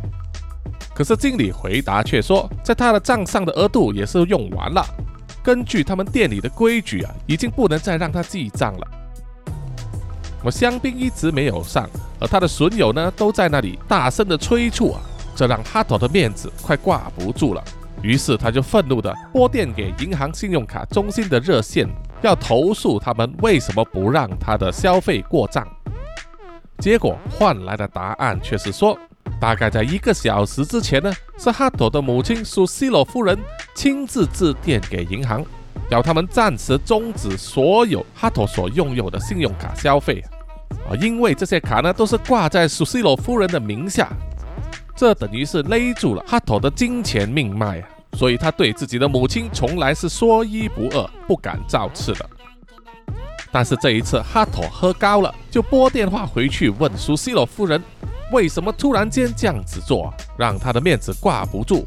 [0.95, 4.85] 可是经理回答却说，在他的账上的额度也是用完了，
[5.43, 8.87] 根据他们店里的规矩啊，已经不能再让他记账了。
[10.43, 11.89] 我香槟一直没有上，
[12.21, 15.01] 而他的损友呢都在那里大声的催促啊，
[15.35, 17.63] 这让哈托的面子快挂不住了。
[18.03, 21.89] 于是他就愤怒的拨电给银行信用卡中心的热线，
[22.23, 25.67] 要投诉他们为什么不让他的消费过账。
[26.79, 28.97] 结果换来的答案却是说，
[29.41, 33.37] 大概在一个小时之前呢，是哈托的母亲苏西罗夫人
[33.75, 35.45] 亲自致电给银行。
[35.91, 40.23] 要他们暂时终止所有哈托所拥有的信用卡消费
[40.89, 44.13] 啊，因为这些卡呢都是挂在苏西罗夫人的名下，
[44.95, 47.89] 这等于是勒住了哈托的金钱命脉啊！
[48.13, 52.31] 所以他对自己的母亲从来是说一不二，不敢造次的。
[53.51, 57.83] 但是这一次哈托喝高了，就拨电话回去问苏西罗夫人，
[58.33, 61.87] 为什么突然间这样子做，让他的面子挂不住。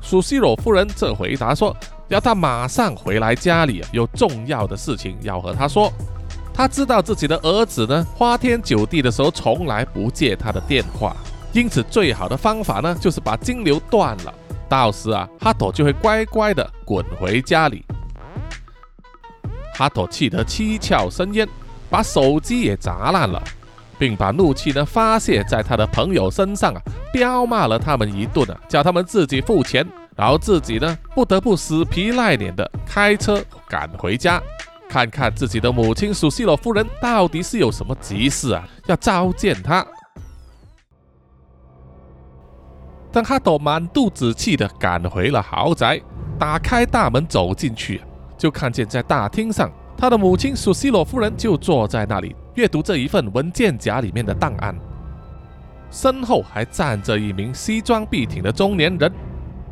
[0.00, 1.76] 苏西罗夫人这回答说，
[2.08, 5.92] 要他马上回来家里，有重要的事情要和他说。
[6.54, 11.14] 他知道自己的儿子呢，花天酒地的时候从来不接他的电话，
[11.52, 14.32] 因此最好的方法呢，就是把金流断了。
[14.66, 17.84] 到时啊，哈托就会乖乖的滚回家里。
[19.76, 21.46] 哈托气得七窍生烟，
[21.90, 23.42] 把手机也砸烂了，
[23.98, 26.80] 并把怒气呢发泄在他的朋友身上啊，
[27.12, 34.40] 彪骂了他们一顿啊，叫他们自己付钱，然后自己呢不得不死皮赖脸的开车赶回家。
[34.88, 38.66] 看看自己的母亲苏西罗夫人到底是有什么急事啊？
[38.86, 39.84] 要召见他。
[43.12, 46.00] 当哈朵满肚子气的赶回了豪宅，
[46.38, 48.00] 打开大门走进去，
[48.36, 54.74] 就看见在大厅上，他的母亲苏西罗夫人就坐在那里阅读这一份文件夹里面的档案，
[55.90, 59.10] 身后还站着一名西装笔挺的中年人，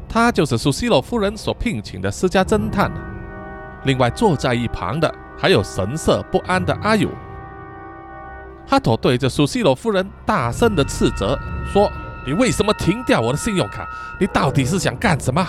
[0.08, 2.90] 他就是苏西罗夫人所聘请的私家侦探。
[3.84, 7.08] 另外坐在一旁的还有神色不安的阿友。
[8.66, 11.38] 哈托对着苏西罗夫人大声的斥责
[11.70, 11.90] 说
[12.26, 13.86] ：“你为什么停掉我的信用卡？
[14.18, 15.46] 你到底是想干什么？”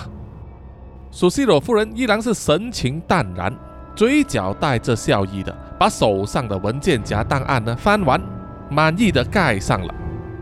[1.18, 3.50] 苏西罗夫人依然是神情淡然，
[3.94, 8.20] 嘴角带着笑意的把手上的文件夹档案呢翻完，
[8.68, 9.94] 满意的盖上了，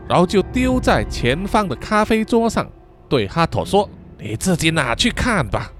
[0.08, 2.66] 然后就丢在前方的咖啡桌上，
[3.08, 5.70] 对哈托说：“你自己拿去看吧。”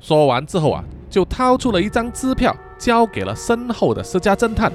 [0.00, 4.72] 说完之后啊，就掏出了一张支票，交给了身后的私家侦探。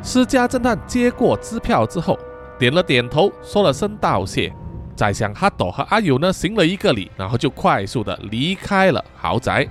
[0.00, 2.18] 私家侦探接过支票之后，
[2.58, 4.50] 点了点头，说了声道谢，
[4.96, 9.68] 再向哈朵和阿友呢行了一个礼，然后就快速的离开了豪宅。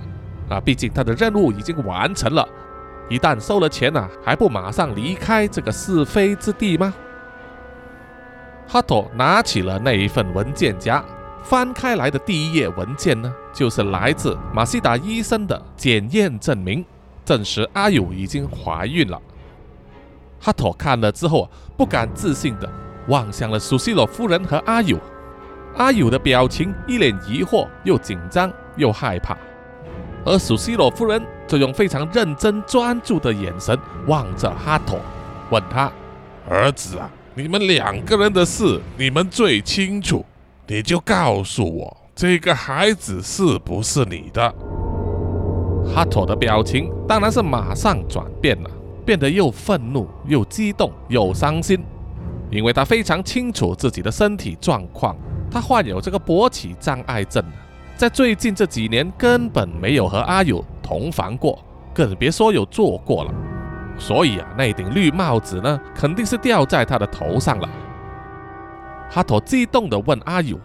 [0.48, 2.48] 啊，毕竟他的任务已经完成了，
[3.10, 6.94] 一旦收了钱呢，还不马上离开这个是非之地吗？
[8.68, 11.04] 哈朵拿起了那一份文件夹。
[11.42, 16.84] 翻开来的第一页文件呢，就是来自马西达医生的检验证明，
[17.24, 19.20] 证实阿友已经怀孕了。
[20.40, 22.68] 哈托看了之后啊，不敢置信的
[23.08, 24.98] 望向了苏西罗夫人和阿友。
[25.76, 29.36] 阿友的表情一脸疑惑，又紧张又害怕，
[30.24, 34.98] 而苏西罗夫人则用非常认真专注的眼神望着哈托，
[35.50, 35.92] 问他
[36.48, 40.24] ：“儿子啊，你们两个人的事，你们最清楚。”
[40.68, 44.54] 你就告诉我，这个孩子是不是你的？
[45.94, 48.70] 哈托的表情当然是马上转变了，
[49.04, 51.84] 变得又愤怒又激动又伤心，
[52.50, 55.14] 因为他非常清楚自己的身体状况，
[55.50, 57.42] 他患有这个勃起障碍症，
[57.96, 61.58] 在最近这几年根本没有和阿友同房过，
[61.94, 63.34] 更别说有做过了，
[63.98, 67.68] 所以啊，那顶绿帽子呢，肯定是掉在他的头上了。
[69.08, 70.58] 哈托激动地问阿友：“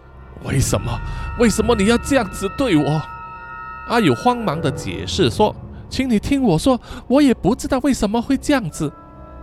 [0.44, 0.92] 为什么？
[1.40, 3.02] 为什么你要这样子对我？”
[3.88, 5.56] 阿友慌忙地解释说
[5.90, 8.92] ：“请你听我说，我也不知道为什么会这样子，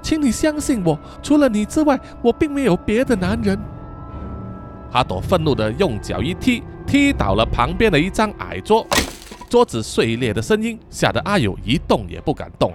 [0.03, 3.59] 请你相信我，除了你之外，我并没有别的男人。”
[4.91, 8.87] 哈朵愤怒地用脚一踢，踢倒了旁边的一张矮桌，
[9.49, 12.73] 桌子碎裂的声音吓得阿友一动也不敢动。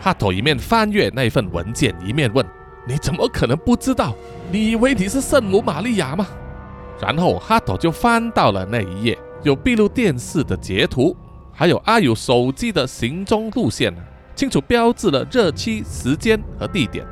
[0.00, 2.44] 哈朵一面翻阅那份文件，一面问。
[2.84, 4.12] 你怎么可能不知道？
[4.50, 6.26] 你以为你是圣母玛利亚吗？
[7.00, 11.16] 然后哈朵就翻到了那一页，有闭路电视的截图，
[11.52, 13.94] 还有阿友手机的行踪路线，
[14.34, 17.06] 清楚标志了日期、时间和地点。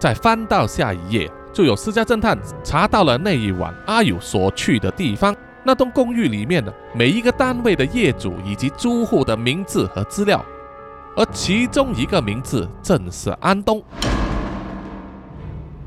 [0.00, 10.44] 再翻到下一页，就有私家侦探查到了那一晚阿友所去的地方，那栋公寓里面的每一个单位的业主以及租户的名字和资料，
[11.16, 13.82] 而其中一个名字正是安东。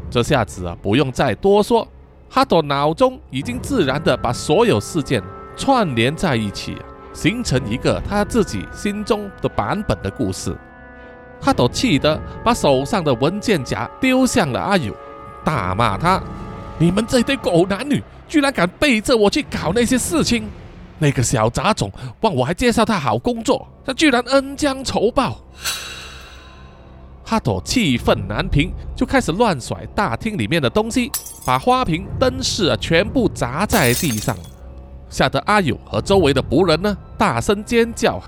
[0.10, 1.86] 这下子啊，不用再多说，
[2.30, 5.22] 哈朵脑中已经自然的把所有事件
[5.58, 6.78] 串联在一起，
[7.12, 10.56] 形成一个他自己心中的版本的故事。
[11.42, 14.96] 哈朵气得把手上的文件夹丢向了阿友，
[15.46, 16.22] 大骂他
[16.78, 20.50] ：“你们这对狗男女，居然敢背着我去搞那些事情！
[20.98, 21.92] 那个小杂种，
[22.22, 25.40] 望我还介绍他好工作，他居然恩将仇报！”
[27.28, 31.12] 哈朵气愤难平，就开始乱甩大厅里面的东西，
[31.46, 34.38] 把花瓶、灯饰啊全部砸在地上，
[35.10, 38.22] 吓得阿友和周围的仆人呢大声尖叫。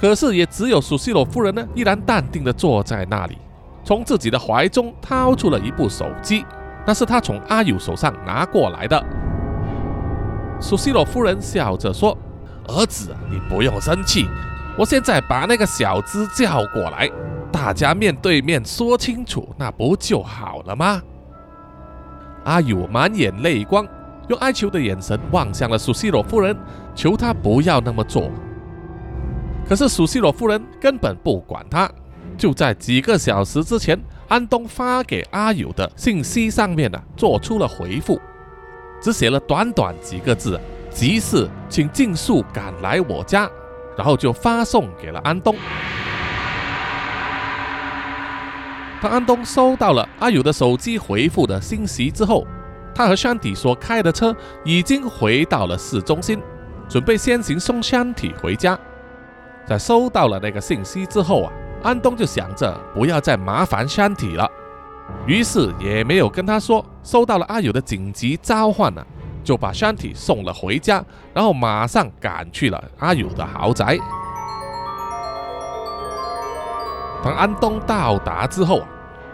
[0.00, 3.36] 可是也只有苏西罗夫人呢依然淡定地坐在那里，
[3.82, 6.44] 从自己的怀中掏出了一部手机，
[6.86, 9.02] 那是他从阿友手上拿过来的。
[10.60, 12.16] 苏西罗夫人笑着说
[12.68, 14.28] ：“儿子，你不用生气，
[14.76, 17.10] 我现在把那个小子叫过来，
[17.50, 21.00] 大家面对面说清楚，那不就好了吗？”
[22.44, 23.86] 阿友满眼泪光，
[24.28, 26.56] 用哀求的眼神望向了苏西罗夫人，
[26.94, 28.30] 求她不要那么做。
[29.68, 31.88] 可是苏西罗夫人根本不管他。
[32.40, 38.18] 就在几个小时之前，安东发给阿友的信息上面呢，做出了回复，
[38.98, 43.46] 只写了短短几个字：“急事，请尽速赶来我家。”
[43.94, 45.54] 然后就发送给了安东。
[49.02, 52.46] 当安东收到了阿友的手机回复的信息之后，
[52.94, 54.34] 他和山体所开的车
[54.64, 56.40] 已经回到了市中心，
[56.88, 58.78] 准备先行送山体回家。
[59.66, 61.52] 在收到了那个信息之后啊。
[61.82, 64.48] 安东就想着不要再麻烦山体了，
[65.26, 69.02] 于是也没有跟他说收到了阿友的紧急召唤呢，
[69.42, 71.02] 就把山体送了回家，
[71.32, 73.98] 然后马上赶去了阿友的豪宅。
[77.22, 78.88] 当安东到达之后啊，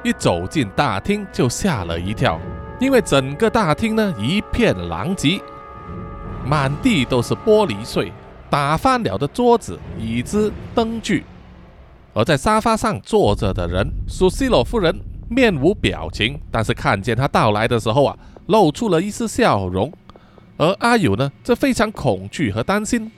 [0.05, 2.41] 一走进大厅就吓了一跳，
[2.79, 5.41] 因为整个大厅呢一片狼藉，
[6.45, 8.13] 满地都是玻璃碎，
[8.49, 11.25] 打翻了的桌子、椅子、灯具。
[12.17, 14.99] 而在沙发上坐着的人，苏西罗夫人
[15.29, 19.93] 面无表情，但是看见他到来的时候啊，露出了一丝笑容。
[20.57, 23.13] 而阿友呢，则非常恐惧和担心。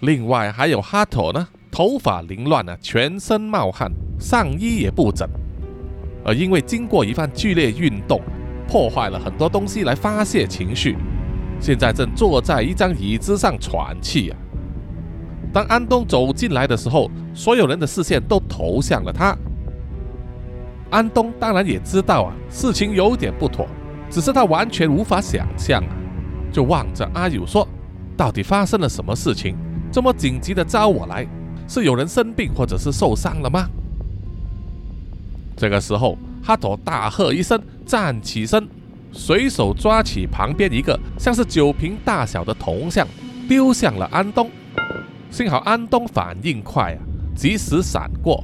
[0.00, 5.28] 另外还有哈托呢，头发凌乱啊，全身冒汗，上衣也不整。
[6.24, 8.22] 而因为经过一番剧烈运动，
[8.66, 10.96] 破坏了很多东西来发泄情绪，
[11.60, 14.36] 现在正坐在一张椅子上喘气啊。
[15.52, 19.36] 当安东走进来的时候，所有人的视线都投向了他。
[20.90, 23.66] 安东当然也知道啊，事情有点不妥，
[24.10, 25.90] 只是他完全无法想象啊，
[26.52, 27.66] 就望着阿友说
[28.16, 29.56] ：“到底发生了什么事情？
[29.92, 31.26] 这么紧急的招我来，
[31.68, 33.68] 是有人生病或者是受伤了吗？”
[35.56, 38.68] 这个时候，哈托大喝一声，站起身，
[39.12, 43.06] 随手抓起旁边一个像是酒瓶大小的铜像，
[43.48, 44.50] 丢向了安东。
[45.30, 46.98] 幸好安东反应快啊，
[47.34, 48.42] 及时闪过。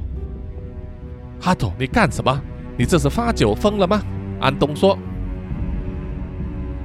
[1.41, 2.41] 哈托，你干什么？
[2.79, 4.01] 你这是发酒疯了吗？
[4.41, 4.97] 安东说。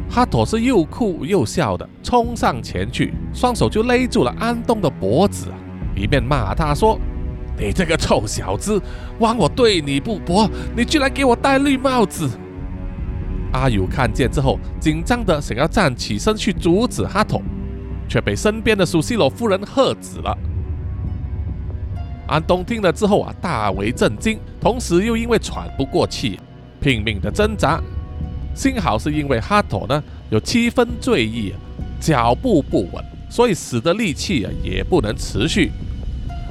[0.09, 5.47] 哈托是又哭又笑的，冲上前去，双手就勒住了安东的脖子，
[5.95, 6.99] 一面骂他说
[7.57, 8.81] ：“你这个臭小子，
[9.19, 12.29] 枉我对你不薄，你居然给我戴绿帽子！”
[13.53, 17.41] 阿友看见之后，紧张的想要站起身去阻止哈托。
[18.11, 20.37] 却被身边的苏西罗夫人喝止了。
[22.27, 26.37] 安东听了之后啊，大为震惊，同时又因为喘不过气，
[26.81, 27.81] 拼命的挣扎。
[28.53, 31.53] 幸好是因为哈托呢有七分醉意，
[32.01, 35.71] 脚步不稳，所以使的力气啊也不能持续。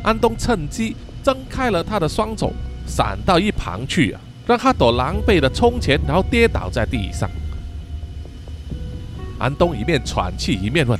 [0.03, 2.51] 安东趁机挣开了他的双手，
[2.87, 7.29] 闪到一旁去啊，让哈朵狼狈的冲前，然后跌倒在地上。
[9.39, 10.99] 安东一面喘气一面问。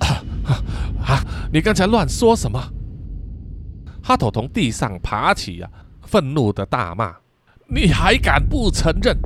[1.04, 1.24] 啊！
[1.52, 2.60] 你刚才乱说什么？
[4.02, 5.68] 哈头从地上爬起啊，
[6.02, 7.16] 愤怒的大骂
[7.68, 9.16] ：“你还敢不承认？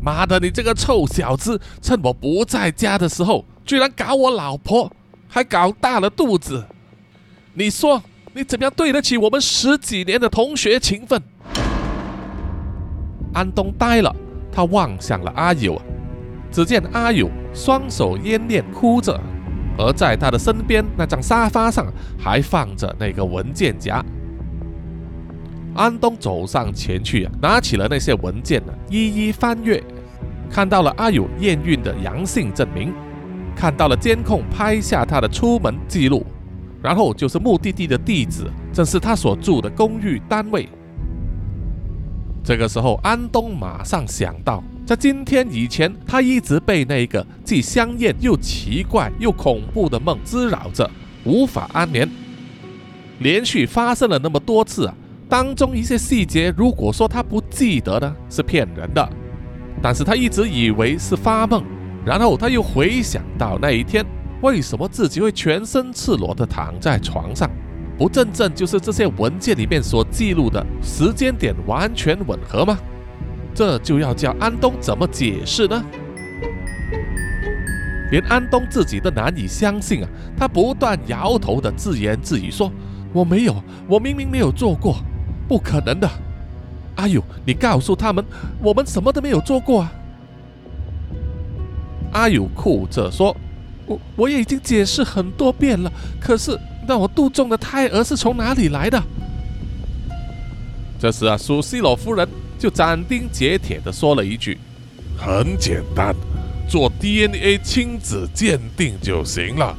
[0.00, 4.92] 妈的，你这个臭小子，趁我不在家的时候，居然搞我老婆，
[5.26, 6.64] 还搞大了肚子！
[7.54, 8.00] 你说
[8.34, 11.20] 你怎么样对得起我们十几年的同学情分？”
[13.34, 14.14] 安东呆了，
[14.52, 15.80] 他望向了阿友，
[16.50, 19.20] 只见阿友双手掩面哭着。
[19.78, 21.86] 而在他的身边，那张沙发上
[22.18, 24.04] 还放着那个文件夹。
[25.74, 29.80] 安东走上前去，拿起了那些文件呢，一一翻阅，
[30.50, 32.92] 看到了阿友验孕的阳性证明，
[33.54, 36.26] 看到了监控拍下他的出门记录，
[36.82, 40.68] 然后就是目的地的地址，正是他所住的公寓单位。
[42.42, 44.62] 这个时候，安东马上想到。
[44.88, 50.90] 在今天以前，他一直被那个既香艳又奇怪又恐怖的梦滋扰着，
[51.24, 52.08] 无法安眠。
[53.18, 54.94] 连续发生了那么多次啊，
[55.28, 59.06] 当中一些细节，如果说他不记得呢，是骗人的。
[59.82, 61.62] 但是他一直以为是发梦，
[62.02, 64.02] 然后他又回想到那一天，
[64.40, 67.50] 为什么自己会全身赤裸的躺在床上？
[67.98, 72.78] 不正正就是这些文件里面所记录的时间点完全吻合吗？
[73.54, 75.84] 这就要叫安东怎么解释呢？
[78.10, 80.08] 连安东自己都难以相信啊！
[80.34, 82.72] 他不断摇头的自言自语说
[83.12, 84.96] ：“我没有，我明明没有做过，
[85.46, 86.08] 不可能的！”
[86.96, 88.24] 阿友，你告诉他们，
[88.62, 89.92] 我们什么都没有做过啊！
[92.12, 93.36] 阿友哭着说
[93.84, 99.02] ：“我我也已经解释很多遍了，可是那我肚中的胎儿是从哪里来的？”
[100.98, 102.26] 这时啊，苏西罗夫人
[102.58, 104.58] 就斩钉截铁地说了一句
[105.16, 106.14] ：“很简单，
[106.68, 109.76] 做 DNA 亲子鉴定就行了。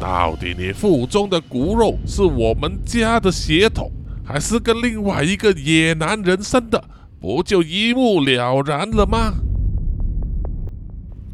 [0.00, 3.90] 到底你腹中的骨肉是我们家的血统，
[4.24, 6.82] 还是跟另外一个野男人生的？
[7.20, 9.34] 不就一目了然了吗？”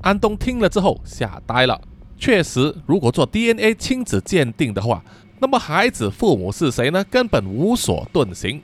[0.02, 1.80] 安东听了之后吓呆了。
[2.18, 5.04] 确实，如果做 DNA 亲子鉴定的话，
[5.38, 7.04] 那么孩子父母是谁呢？
[7.10, 8.60] 根本无所遁形。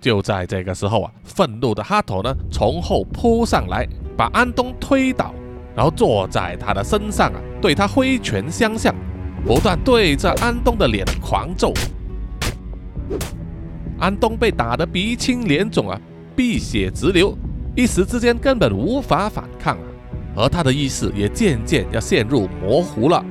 [0.00, 3.86] 就在这个时候啊，愤怒的哈头呢从后扑上来，
[4.16, 5.34] 把安东推倒，
[5.76, 8.94] 然后坐在他的身上啊，对他挥拳相向，
[9.44, 11.72] 不断对着安东的脸狂揍。
[13.98, 16.00] 安东被打得鼻青脸肿啊，
[16.34, 17.36] 鼻血直流，
[17.76, 19.84] 一时之间根本无法反抗啊。
[20.36, 23.22] 而他的意识也渐渐要陷入模糊了。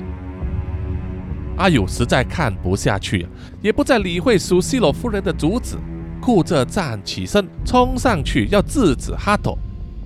[1.56, 3.26] 阿友实在看不下去，
[3.60, 5.76] 也不再理会苏西罗夫人的阻止，
[6.20, 9.56] 顾着站起身，冲上去要制止哈斗。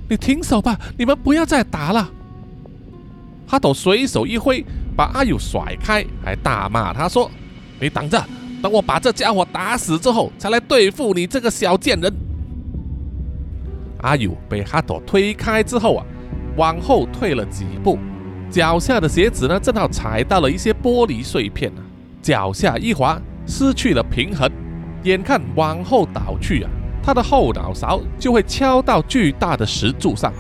[0.09, 2.09] 你停手吧，你们不要再打了。
[3.47, 4.65] 哈斗随手一挥，
[4.97, 7.31] 把阿友甩开，还大骂他说
[7.81, 8.25] ：“你等着，
[8.63, 12.13] 等我把这家伙打死之后，才来对付你这个小贱人。”
[14.03, 16.07] 阿友被哈斗推开之后啊。
[16.57, 17.99] 往后退了几步，
[18.49, 21.73] 脚下的鞋子呢，正好踩到了一些玻璃碎片，
[22.23, 24.49] 脚下一滑，失去了平衡，
[25.05, 26.71] 眼看往后倒去啊，
[27.03, 30.33] 他的后脑勺就会敲到巨大的石柱上。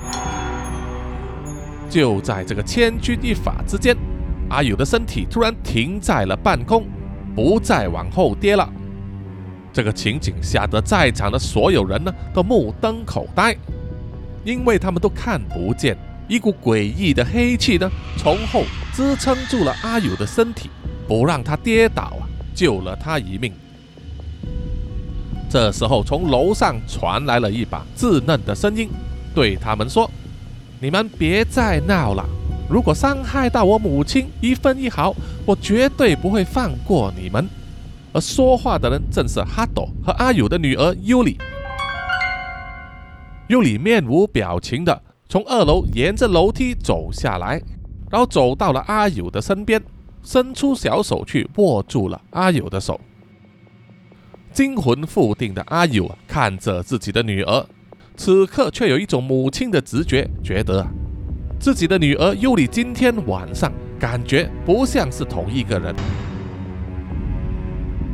[1.88, 3.96] 就在这个千钧一发之间，
[4.48, 6.86] 阿友的身体突然停在了半空，
[7.36, 8.68] 不再往后跌了。
[9.72, 13.54] 这个情景吓得在场的所有人呢，都目瞪口呆。
[14.44, 15.96] 因为他们都看不见
[16.28, 20.70] 一股诡异的黑气呢，从后支撑住了阿友的身体，
[21.06, 23.52] 不让他跌倒啊，救了他一命。
[25.54, 28.90] 这时候，从楼上传来了一把稚嫩的声音，
[29.32, 30.10] 对他们说
[30.82, 32.28] ：“你们别再闹了，
[32.68, 35.14] 如果伤害到我母亲一分一毫，
[35.46, 37.48] 我绝对不会放过你们。”
[38.12, 41.38] 而说话的人正是哈朵和阿友的女儿尤里。
[43.46, 47.62] 尤里面无表情的从二楼沿着楼梯走下来，
[48.10, 49.80] 然后走到了阿友的身边，
[50.24, 53.00] 伸出小手去握住了阿友的手。
[54.54, 57.66] 惊魂甫定的阿友看着自己的女儿，
[58.16, 60.86] 此刻却有一种母亲的直觉，觉得，
[61.58, 65.92] 自己的女儿尤里今天晚上感觉不像是同一个人。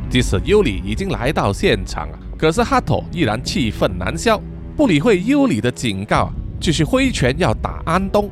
[0.09, 4.41] 即使尤里已经来到现场，可是哈托依然气愤难消。
[4.75, 8.27] 不理会尤里的警告，继续挥拳要打安东。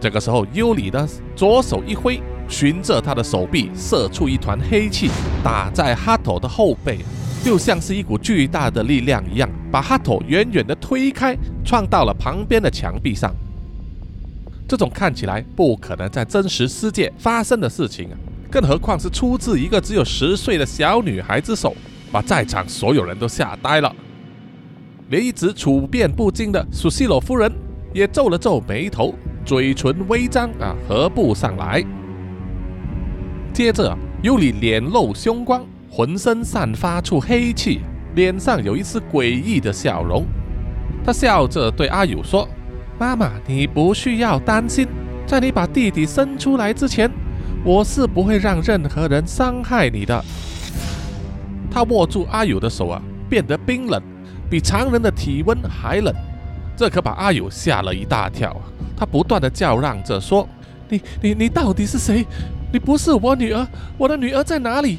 [0.00, 1.06] 这个时候，尤里呢
[1.36, 5.10] 左手一挥，循着他的手臂射出一团黑气，
[5.44, 6.98] 打在哈头的后背，
[7.44, 13.32] 就像是一股巨大的力量一样，把哈头远远的推开，撞到了旁边的墙壁上。
[14.66, 18.16] 这种看起来不可能在真实世界发生的事情啊，
[18.50, 21.74] 更何况是出自一个只有十岁的小女孩之手，
[22.10, 23.94] 把在场所有人都吓呆了。
[25.08, 27.50] 连一直处变不惊的苏西罗夫人
[27.94, 31.82] 也皱了皱眉头，嘴唇微张啊，合不上来。
[33.58, 33.92] 接着，
[34.22, 37.80] 尤里脸露凶光，浑身散发出黑气，
[38.14, 40.24] 脸上有一丝诡异的笑容。
[41.04, 42.48] 他笑着对阿友说
[43.00, 44.86] ：“妈妈，你不需要担心，
[45.26, 47.10] 在你把弟弟生出来之前，
[47.64, 50.24] 我是不会让任何人伤害你的。”
[51.68, 54.00] 他握住阿友的手啊，变得冰冷。
[54.48, 56.14] 比常人的体温还冷，
[56.76, 58.56] 这可把阿友吓了一大跳！
[58.96, 60.48] 他不断的叫嚷着说
[60.88, 62.24] ：“你、你、你到底是谁？
[62.72, 63.66] 你不是我女儿，
[63.96, 64.98] 我的女儿在哪里？”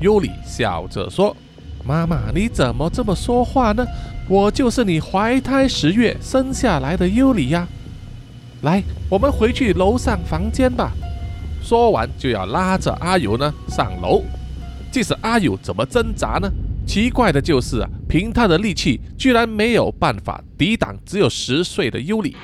[0.00, 1.36] 尤里笑着说
[1.84, 3.86] ：“妈妈，你怎么这么说话呢？
[4.28, 7.66] 我就是你怀胎十月生下来的尤里呀！
[8.62, 10.92] 来，我们回去楼上房间吧。”
[11.62, 14.22] 说完就要拉着阿友呢上楼，
[14.92, 16.48] 即使阿友怎么挣扎呢？
[16.86, 22.36] 奇怪的就是啊，凭他的力气，居然没有办法抵挡只有十岁的尤里。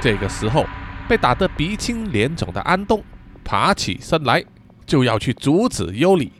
[0.00, 0.64] 这个时候，
[1.08, 3.02] 被打得鼻青脸肿的安东
[3.44, 4.44] 爬起身来，
[4.86, 6.32] 就要去阻止尤里。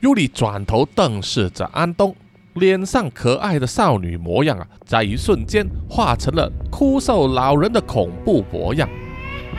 [0.00, 2.16] 尤里转头瞪视着安东，
[2.54, 8.88] 脸上可爱的少女模样啊，在一瞬间化成了枯瘦老人的恐怖模样，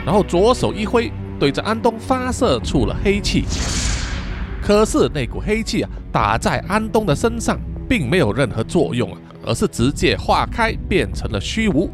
[0.05, 3.45] 然后左手一挥，对着安东发射出了黑气。
[4.63, 11.89] 可是那股黑气啊，打在安东的身上，并没有任何作用啊，而是直接化开，变成了虚无。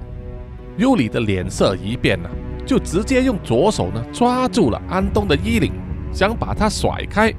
[0.77, 2.29] 尤里的脸色一变呢，
[2.63, 5.73] 就直接用左手呢抓住了安东的衣领，
[6.13, 7.33] 想把他甩开。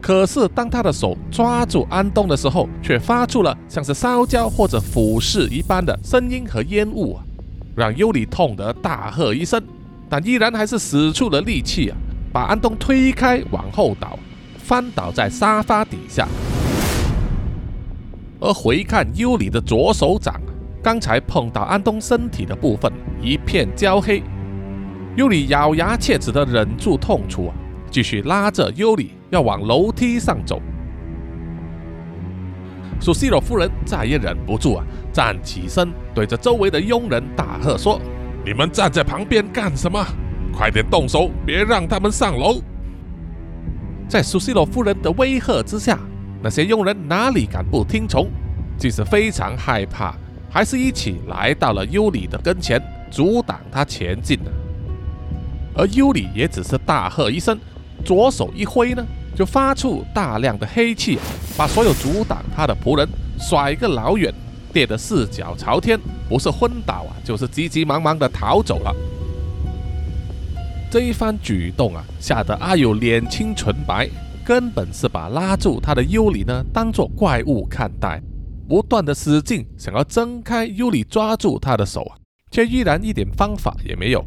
[0.00, 7.24] 可是当他的手抓住安东的时候，却发出了像是烧焦或者腐蚀一般的声音和烟雾啊，
[7.74, 9.60] 让尤里痛得大喝一声，
[10.08, 11.96] 但依然还是使出了力气啊，
[12.32, 14.16] 把安东推开，往后倒，
[14.58, 16.28] 翻倒在沙发底下。
[18.38, 20.40] 而回看尤里的左手掌。
[20.86, 24.22] 刚才碰到安东身体的部分一片焦黑，
[25.16, 27.54] 尤里咬牙切齿地忍住痛楚啊，
[27.90, 30.62] 继续拉着尤里要往楼梯上走。
[33.00, 38.00] 苏西罗夫人再也忍不住啊，站起身对着周围的佣人大喝说
[38.46, 40.06] ：“你们站在旁边干什么？
[40.52, 42.62] 快点动手，别让他们上楼！”
[44.06, 45.98] 在苏西罗夫人的威吓之下，
[46.40, 48.28] 那些佣人哪里敢不听从？
[48.78, 50.14] 即使非常害怕。
[50.56, 54.50] 还是一起来到了尤里的跟前，阻挡他前进的。
[55.74, 57.58] 而尤里也只是大喝一声，
[58.06, 59.04] 左手一挥呢，
[59.34, 61.18] 就发出大量的黑气，
[61.58, 63.06] 把所有阻挡他的仆人
[63.38, 64.32] 甩个老远，
[64.72, 68.96] 跌得四脚朝天，不是昏倒啊，就是急急忙忙的逃走了。
[70.90, 74.08] 这一番举动啊，吓得阿友脸青唇白，
[74.42, 78.22] 根本是把拉住他的尤里呢当做怪物看待。
[78.68, 82.18] 不断的使劲想要挣开尤里抓住他的手啊，
[82.50, 84.24] 却依然一点方法也没有。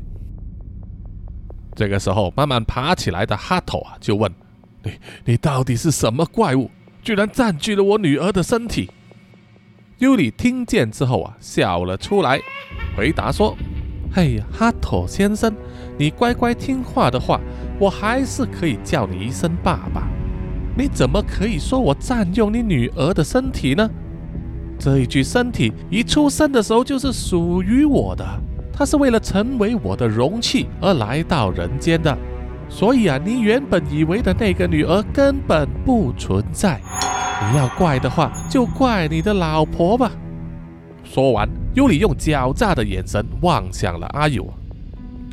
[1.75, 4.31] 这个时候，慢慢爬起来的哈头啊，就问
[4.83, 4.91] ：“你
[5.25, 6.69] 你到底是什么怪物？
[7.01, 8.89] 居然占据了我女儿的身体？”
[9.99, 12.39] 尤里听见之后啊，笑了出来，
[12.95, 13.55] 回答说
[14.11, 15.53] ：“嘿，哈头先生，
[15.97, 17.39] 你乖乖听话的话，
[17.79, 20.07] 我还是可以叫你一声爸爸。
[20.77, 23.89] 你怎么可以说我占用你女儿的身体呢？”
[24.80, 28.25] 这一具身体一出生的时候就是属于我的，
[28.71, 32.17] 它是为了成为我的容器而来到人间的，
[32.69, 36.80] 所以啊，你原本以为的那个女儿根本不存在。
[37.51, 40.11] 你要怪的话，就怪你的老婆吧。
[41.03, 44.47] 说完，尤里用狡诈的眼神望向了阿友。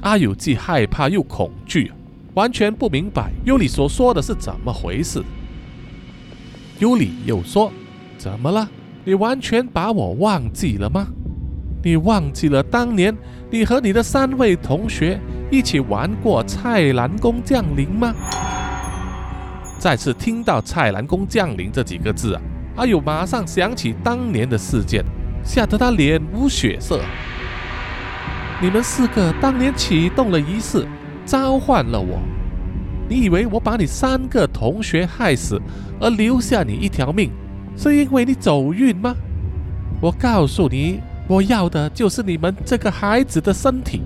[0.02, 1.92] 阿友既害怕又恐惧，
[2.34, 5.22] 完全不明白尤里所说的是怎么回事。
[6.78, 7.70] 尤里又说
[8.18, 8.68] ：“怎么了？”
[9.06, 11.06] 你完全把我忘记了吗？
[11.84, 13.16] 你忘记了当年
[13.48, 15.16] 你和你的三位同学
[15.48, 18.12] 一起玩过蔡澜公降临吗？
[19.78, 22.42] 再次听到蔡澜公降临这几个字啊，
[22.78, 25.04] 阿友马上想起当年的事件，
[25.44, 27.00] 吓得他脸无血色。
[28.60, 30.84] 你们四个当年启动了仪式，
[31.24, 32.18] 召唤了我，
[33.08, 35.62] 你以为我把你三个同学害死，
[36.00, 37.30] 而留下你一条命？
[37.76, 39.14] 是因为你走运吗？
[40.00, 44.02] 我告诉你，我要的就是你们这个孩子的身体。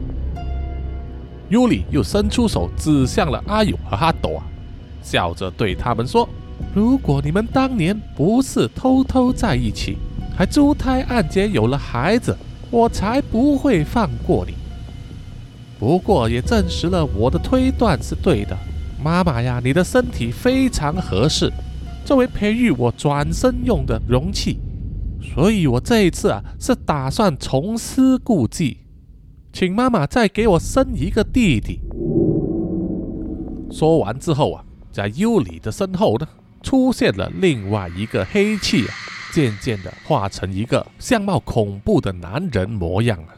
[1.49, 4.47] 尤里又伸出手指向了阿勇和哈朵啊，
[5.03, 6.29] 笑着对他们说
[6.75, 9.97] ：“如果你们当年不是偷偷在一起，
[10.37, 12.37] 还珠胎暗结有了孩子，
[12.71, 14.55] 我才不会放过你。
[15.79, 18.57] 不过也证实了我的推断是对的，
[19.03, 21.53] 妈妈呀，你的身体非常合适。”
[22.11, 24.59] 作为培育我转身用的容器，
[25.23, 28.79] 所以我这一次啊是打算重施故技，
[29.53, 31.79] 请妈妈再给我生一个弟弟。
[33.71, 36.27] 说完之后啊，在尤里的身后呢，
[36.65, 38.95] 出现了另外一个黑气啊，
[39.33, 43.31] 渐渐的化成一个相貌恐怖的男人模样啊，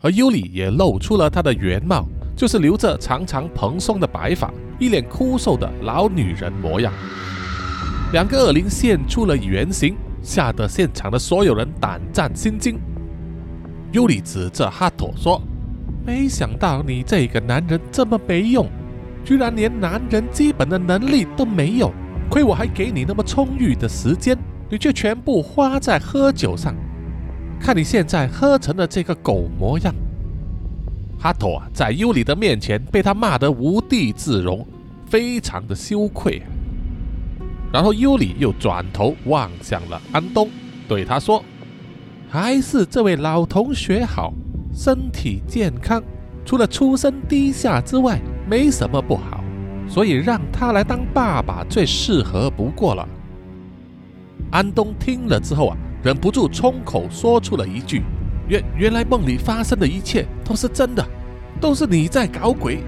[0.00, 6.90] 而尤里也露出了他的原貌，就是留着长长蓬松的白发，一脸枯瘦的老女人模样。
[8.10, 12.80] 两个恶灵现出了原形，吓得现场的所有人胆战心惊。
[13.92, 15.38] 尤里指着哈托说
[16.06, 18.66] ：“没想到你这个男人这么没用，
[19.26, 21.92] 居然连男人基本的能力都没有。
[22.30, 24.38] 亏我还给你那么充裕的时间，
[24.70, 26.74] 你却全部花在喝酒上。
[27.60, 29.94] 看你现在喝成了这个狗模样。”
[31.20, 34.66] 哈托，在尤里的面前被他骂得无地自容，
[35.04, 36.42] 非常的羞愧。
[37.72, 40.48] 然后尤里又转头望向了安东，
[40.88, 41.44] 对他说
[42.28, 44.32] ：“还是这位老同学好，
[44.72, 46.02] 身体健康，
[46.44, 49.44] 除了出身低下之外，没什么不好，
[49.86, 53.06] 所以让他来当爸爸最适合不过了。”
[54.50, 58.02] 安东听了之后啊，忍不住冲口说出了一句
[58.48, 61.06] ：“原原来梦里发生的一切都是真的，
[61.60, 62.78] 都是你在搞鬼。”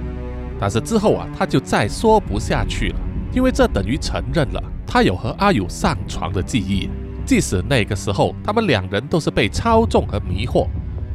[0.59, 2.97] 但是之后啊，他就再说不下去了。
[3.33, 6.89] 因为这等于承认了他有和阿友上床的记忆，
[7.24, 10.66] 即使那个时候他们两人都是被操纵和迷惑，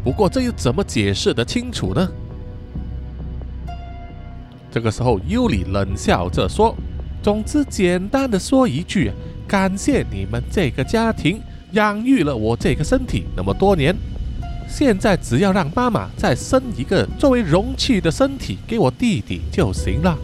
[0.03, 2.09] 不过这又怎么解释得清楚呢？
[4.72, 6.76] 这个时候，尤里冷笑着说
[7.24, 9.11] ：“总之，简单的说一句，
[9.47, 11.39] 感谢你们这个家庭
[11.72, 13.95] 养育了我这个身体那么多年。
[14.68, 20.18] 现在只要让妈妈再生一个作为容器的身体给我弟弟就行了。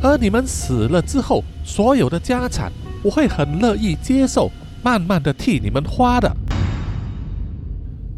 [0.00, 2.72] 而你们死了之后，所有的家产
[3.02, 4.50] 我会很乐意接受，
[4.82, 6.30] 慢慢的替你们花的。”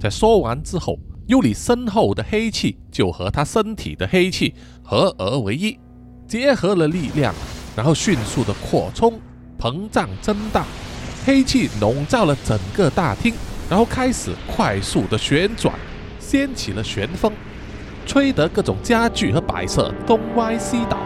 [0.01, 0.99] 在说完之后。
[1.27, 4.53] 尤里身后的黑气就和他身体的黑气
[4.83, 5.79] 合而为一，
[6.27, 7.33] 结合了力量，
[7.77, 9.13] 然后迅速的扩充、
[9.57, 10.67] 膨胀、增大，
[11.25, 13.33] 黑气笼罩了整个大厅，
[13.69, 15.73] 然后开始快速的旋转，
[16.19, 17.33] 掀起了旋风，
[18.05, 20.99] 吹得各种家具和摆设东歪西倒。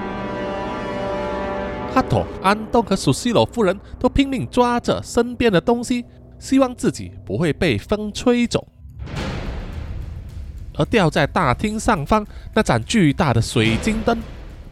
[1.94, 6.04] 哈托、安东和苏西罗夫人都拼命抓着身边的东西，
[6.40, 8.66] 希望自己不会被风吹走。
[10.76, 14.18] 而吊在大厅上方那盏巨大的水晶灯，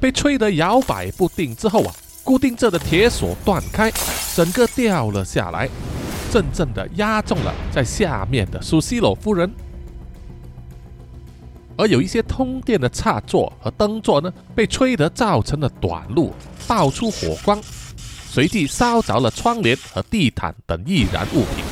[0.01, 1.95] 被吹得摇摆不定之后啊，
[2.25, 3.89] 固定着的铁锁断开，
[4.35, 5.69] 整个掉了下来，
[6.33, 9.49] 正正的压中了在下面的苏西罗夫人。
[11.77, 16.35] 而有一些通电的插座和灯座呢，被吹得造成了短路，
[16.67, 17.61] 爆出火光，
[18.29, 21.65] 随即烧着了窗帘和地毯等易燃物品，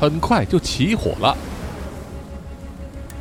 [0.00, 1.36] 很快就起火了。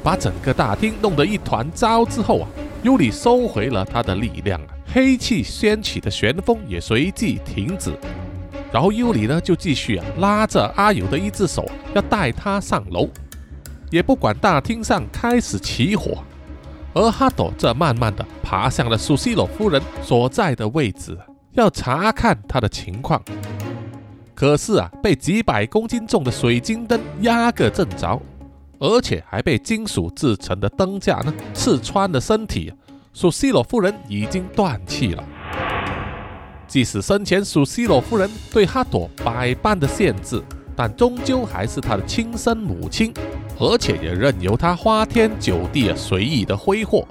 [0.03, 2.47] 把整个大厅弄得一团糟之后啊，
[2.81, 4.61] 尤里收回了他的力量，
[4.93, 7.93] 黑气掀起的旋风也随即停止。
[8.71, 13.09] 然后尤里呢就继续啊拉着阿友的一只手，要带他上楼，
[13.89, 16.23] 也不管大厅上开始起火。
[16.97, 21.15] 而哈朵则慢慢的爬向了苏西罗夫人所在的位置，
[21.51, 23.21] 要查看她的情况。
[24.33, 28.19] 可是啊，被几百公斤重的水晶灯压个正着。
[28.79, 32.71] 而且还被金属制成的灯架呢刺穿了身体，
[33.11, 35.23] 苏西罗夫人已经断气了。
[36.67, 40.41] 即使生前苏西罗夫人对哈朵百般的限制，
[40.75, 43.11] 但终究还是她的亲生母亲，
[43.59, 47.07] 而且也任由他花天酒地随意的挥霍。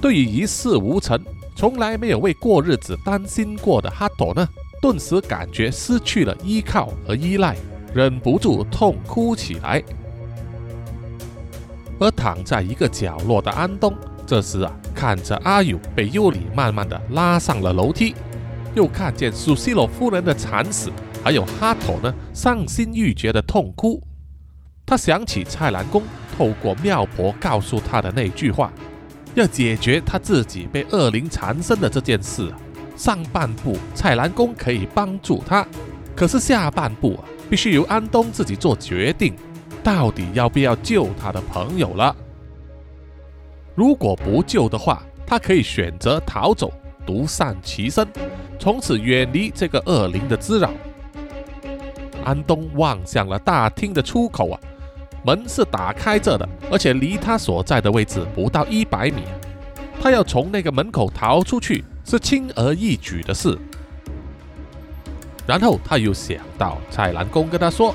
[0.00, 1.18] 对于一事无成、
[1.54, 4.48] 从来没有为过日子担心过的哈朵呢，
[4.80, 7.56] 顿时感觉失去了依靠和依赖，
[7.94, 9.82] 忍不住痛哭起来。
[11.98, 13.94] 而躺在一个角落的安东，
[14.26, 18.14] 这时啊，看着阿友被尤里慢慢的拉上了楼梯，
[18.74, 20.90] 又看见苏西罗夫人的惨死，
[21.22, 24.02] 还有哈头呢伤心欲绝的痛哭，
[24.90, 26.02] 他想起蔡澜公
[26.36, 28.72] 透过妙婆告诉他的那句话，
[29.36, 32.52] 要解决他自己被恶灵缠身的这件事，
[32.96, 35.64] 上半部蔡澜公可以帮助他，
[36.16, 39.32] 可是下半部啊，必须由安东自己做决定。
[39.80, 42.14] 到底要不要救他的朋友了？
[43.76, 46.72] 如果不救的话，他可以选择逃走，
[47.06, 48.04] 独善其身，
[48.58, 50.68] 从此远离这个恶灵的滋扰。
[52.24, 54.60] 安东望向了大厅的出口啊，
[55.24, 59.22] 门是打开着的，而且离他所在的位置不到一百米。
[60.00, 63.58] 他要从那个门口逃出去是轻而易举的事。
[65.46, 67.94] 然后他又想到蔡澜公跟他说。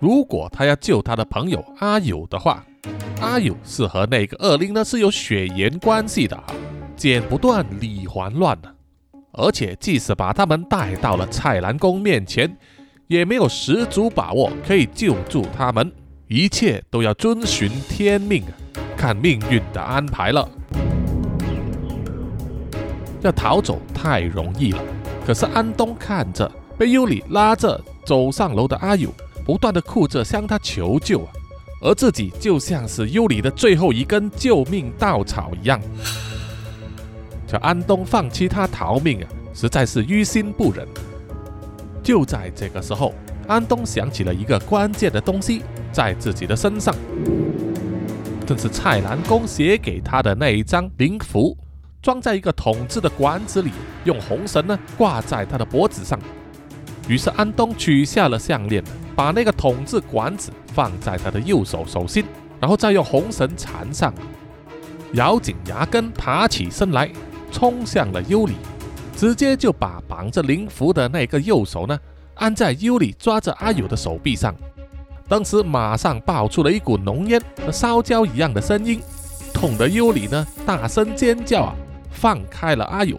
[0.00, 2.64] 如果他要救他的朋友阿友的话，
[3.20, 6.40] 阿友是和那个恶灵呢是有血缘关系的，
[6.94, 8.72] 剪不断理还乱的，
[9.32, 12.56] 而且即使把他们带到了蔡澜公面前，
[13.08, 15.90] 也没有十足把握可以救助他们，
[16.30, 18.44] 一切都要遵循天命，
[18.98, 20.46] 看命运的安排了。
[23.22, 24.82] 要逃走太容易了，
[25.26, 29.10] 可是安东看着被尤里拉着走上楼的阿友。
[29.42, 31.32] 不断的哭着向他求救啊，
[31.80, 35.80] 而自己就像是尤里的最后一根救命稻草一样，
[37.46, 40.86] 叫安东放弃他逃命啊，实在是于心不忍。
[42.02, 43.14] 就在这个时候，
[43.46, 45.62] 安东想起了一个关键的东西，
[45.92, 46.94] 在自己的身上，
[48.46, 51.56] 正是蔡澜公写给他的那一张灵符，
[52.00, 53.70] 装在一个筒子的管子里，
[54.04, 56.18] 用红绳呢挂在他的脖子上。
[57.08, 58.82] 于是安东取下了项链。
[59.18, 62.24] 把那个筒子管子放在他的右手手心，
[62.60, 64.14] 然后再用红绳缠上，
[65.14, 67.10] 咬紧牙根，爬起身来，
[67.50, 68.54] 冲向了尤里，
[69.16, 71.98] 直接就把绑着灵符的那个右手呢
[72.34, 74.54] 按在尤里抓着阿友的手臂上，
[75.28, 78.98] 当时马上爆出了一股浓烟和烧焦一样的声音，
[79.52, 81.74] 痛得尤里呢大声尖叫啊，
[82.10, 83.18] 放开了阿友，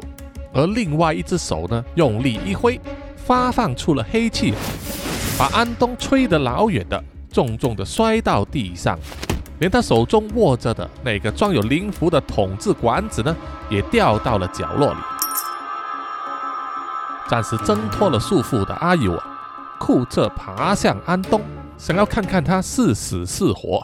[0.52, 2.82] 而另外一只手呢用力一挥，
[3.16, 4.54] 发放出了黑气。
[5.38, 8.98] 把安东吹得老远的，重重的摔到地上，
[9.60, 13.34] 连他手中握着的那个装有灵符的筒子管子呢，
[13.70, 15.00] 也掉到了角落里。
[17.30, 19.24] 暂时挣脱了束缚的阿友啊，
[19.80, 21.40] 酷着爬向安东，
[21.80, 23.84] 想要看看他是死是活。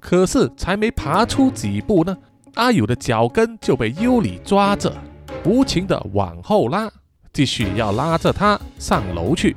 [0.00, 2.14] 可是才没爬出几步呢，
[2.54, 4.92] 阿友的脚跟就被尤里抓着，
[5.44, 6.90] 无情的往后拉，
[7.32, 9.56] 继续要拉着他上楼去。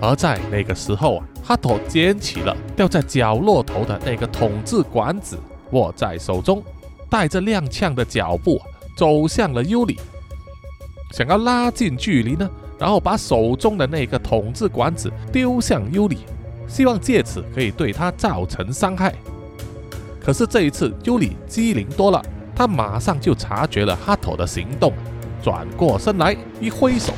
[0.00, 5.38] 而在那个时候啊，哈托捡起了掉在角落头的那个筒子管子，
[5.72, 6.64] 握在手中，
[7.10, 8.58] 带着踉跄的脚步
[8.96, 10.00] 走向了尤里。
[11.12, 12.48] 想要拉近距离呢，
[12.80, 16.20] 然后把手中的那个筒子管子丢向尤里，
[16.66, 19.14] 希望借此可以对他造成伤害。
[20.18, 22.24] 可是这一次尤里机灵多了，
[22.56, 24.94] 他马上就察觉了哈托的行动，
[25.42, 27.12] 转过身来一挥手，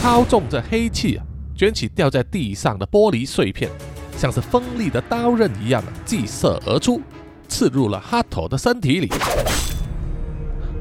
[0.00, 1.24] 操纵着黑气啊，
[1.56, 3.70] 卷起掉在地上的玻璃碎片，
[4.16, 7.00] 像是锋利的刀刃一样击射而出，
[7.46, 9.08] 刺入了哈托的身体里。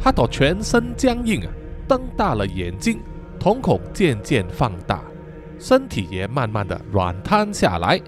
[0.02, 1.48] 哈托全身僵硬啊。
[1.86, 2.98] 瞪大了眼睛，
[3.44, 5.02] 瞳孔渐渐放大，
[5.60, 8.00] 身体也慢慢的软瘫下来。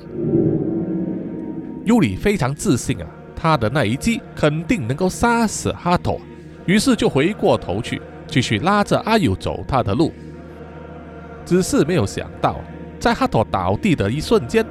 [1.84, 6.22] 尤里非常自信啊，他的那一击肯定能够杀死哈托，
[6.66, 10.14] 于是就回过头去，继续拉着阿友走他的路。
[11.44, 12.62] 只是没有想到，
[12.98, 14.66] 在哈托倒地的一瞬间，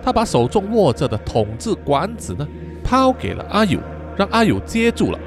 [0.00, 2.46] 他把手中握着的统治管子呢，
[2.84, 3.80] 抛给了阿友，
[4.16, 5.18] 让阿友接住了。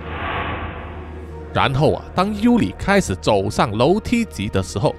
[1.57, 4.93] 然后啊，当尤里开始走上楼梯级的时候，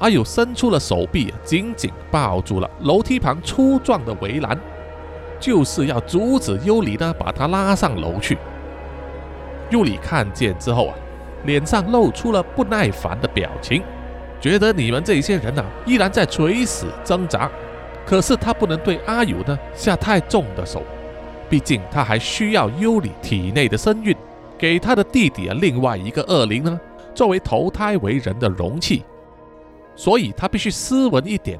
[0.00, 4.58] 阿友伸出了手臂，紧紧抱住了楼梯旁粗壮的围栏，
[5.38, 8.36] 就是要阻止尤里呢把他拉上楼去。
[9.70, 10.94] 尤里看见之后啊，
[11.44, 13.80] 脸上露出了不耐烦的表情，
[14.40, 17.48] 觉得你们这些人啊依然在垂死挣扎，
[18.04, 20.82] 可是他不能对阿友呢下太重的手，
[21.48, 24.12] 毕竟他还需要尤里体内的身孕。
[24.60, 26.78] 给他的弟弟啊，另外一个恶灵呢，
[27.14, 29.02] 作为投胎为人的容器，
[29.96, 31.58] 所以他必须斯文一点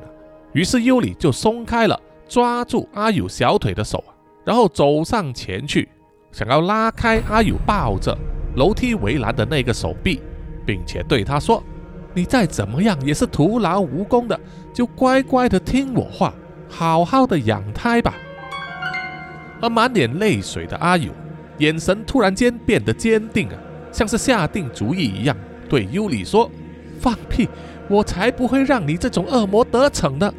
[0.53, 1.99] 于是尤里就松开了
[2.29, 4.05] 抓住阿友小腿的手
[4.45, 5.89] 然后走上前去，
[6.31, 8.15] 想要拉开阿友抱着
[8.57, 10.21] 楼梯围栏的那个手臂，
[10.67, 11.63] 并且对他说
[12.13, 14.39] ：“你再怎么样也是徒劳无功的，
[14.75, 16.35] 就乖乖的听我话，
[16.69, 18.15] 好好的养胎吧。”
[19.63, 21.11] 而满脸泪水的阿友。
[21.61, 23.55] 眼神突然间变得坚定啊，
[23.93, 25.37] 像是下定主意一样，
[25.69, 26.51] 对尤里说
[26.99, 27.49] ：“放屁！
[27.89, 30.33] 我才不会让你这种恶魔得逞的。”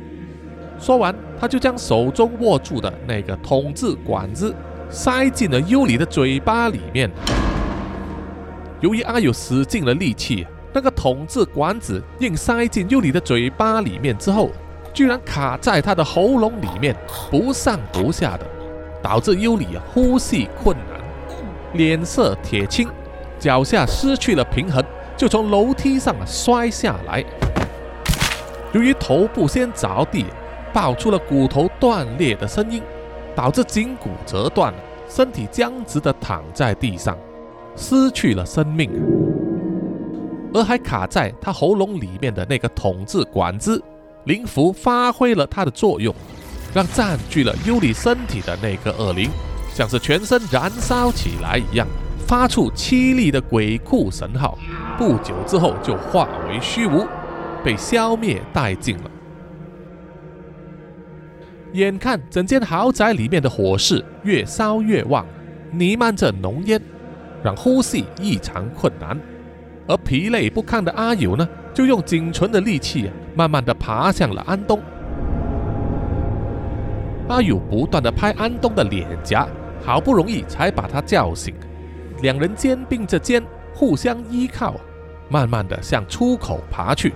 [0.79, 4.53] 说完，他就将手中握住的那个筒子管子
[4.89, 7.09] 塞进了尤里的嘴巴里面。
[8.79, 14.49] 由于阿友使尽了力气，那个筒子管子硬塞进尤里的嘴巴里面之后，
[14.91, 16.95] 居然卡在他的喉咙里面，
[17.29, 18.45] 不上不下的，
[19.03, 21.00] 导致尤里呼吸困难。
[21.73, 22.89] 脸色铁青，
[23.39, 24.83] 脚下失去了平衡，
[25.15, 27.23] 就从楼梯上摔下来。
[28.73, 30.25] 由于头部先着地，
[30.73, 32.81] 爆出了骨头断裂的声音，
[33.35, 34.73] 导致颈骨折断，
[35.09, 37.17] 身体僵直的躺在地上，
[37.75, 38.89] 失去了生命。
[40.53, 43.81] 而还卡在他喉咙里面的那个筒子管子
[44.25, 46.13] 灵符发挥了它的作用，
[46.73, 49.29] 让占据了尤里身体的那个恶灵。
[49.73, 51.87] 像是全身燃烧起来一样，
[52.27, 54.57] 发出凄厉的鬼哭神号。
[54.97, 57.07] 不久之后，就化为虚无，
[57.63, 59.03] 被消灭殆尽了。
[61.73, 65.25] 眼看整间豪宅里面的火势越烧越旺，
[65.71, 66.79] 弥漫着浓烟，
[67.41, 69.17] 让呼吸异常困难。
[69.87, 74.79] 而疲累不堪的阿友呢，就用仅存的力气啊，慢慢的爬向了安东。
[77.29, 79.47] 阿友不断的拍安东的脸颊。
[79.83, 81.53] 好不容易才把他叫醒，
[82.21, 83.43] 两人肩并着肩，
[83.73, 84.75] 互相依靠，
[85.29, 87.13] 慢慢的向出口爬去。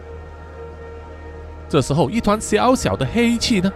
[1.67, 3.71] 这时候，一团小小的黑气呢，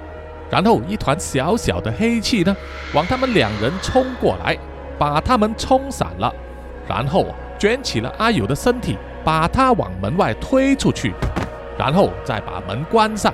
[0.49, 2.56] 然后一团小小的黑气呢，
[2.94, 4.57] 往他们两人冲过来，
[4.98, 6.34] 把他们冲散了，
[6.88, 11.14] 然后卷起了阿友的身体，把他往门外推出去，
[11.78, 13.34] 然后再把门关上，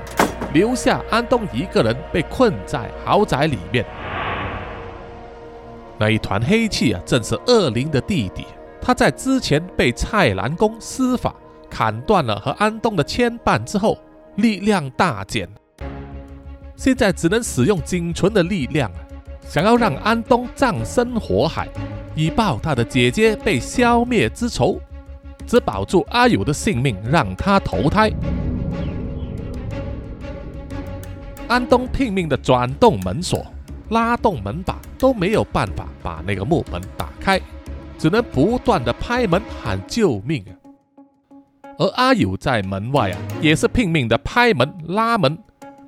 [0.54, 3.86] 留下安东一个人被困在豪宅里面。
[5.98, 8.46] 那一团黑气啊，正是恶灵的弟弟。
[8.82, 11.34] 他在之前被蔡澜公施法
[11.70, 13.98] 砍断了和安东的牵绊之后，
[14.36, 15.50] 力量大减，
[16.76, 18.92] 现在只能使用仅存的力量，
[19.42, 21.68] 想要让安东葬身火海，
[22.14, 24.80] 以报他的姐姐被消灭之仇，
[25.48, 28.12] 只保住阿友的性命，让他投胎。
[31.48, 33.46] 安东拼命的转动门锁，
[33.90, 37.40] 拉动门把，都没有办法把那个木门打开，
[37.98, 40.52] 只能不断的拍门喊救命啊！
[41.78, 45.38] 而阿友在门外啊，也是拼命的拍门拉门，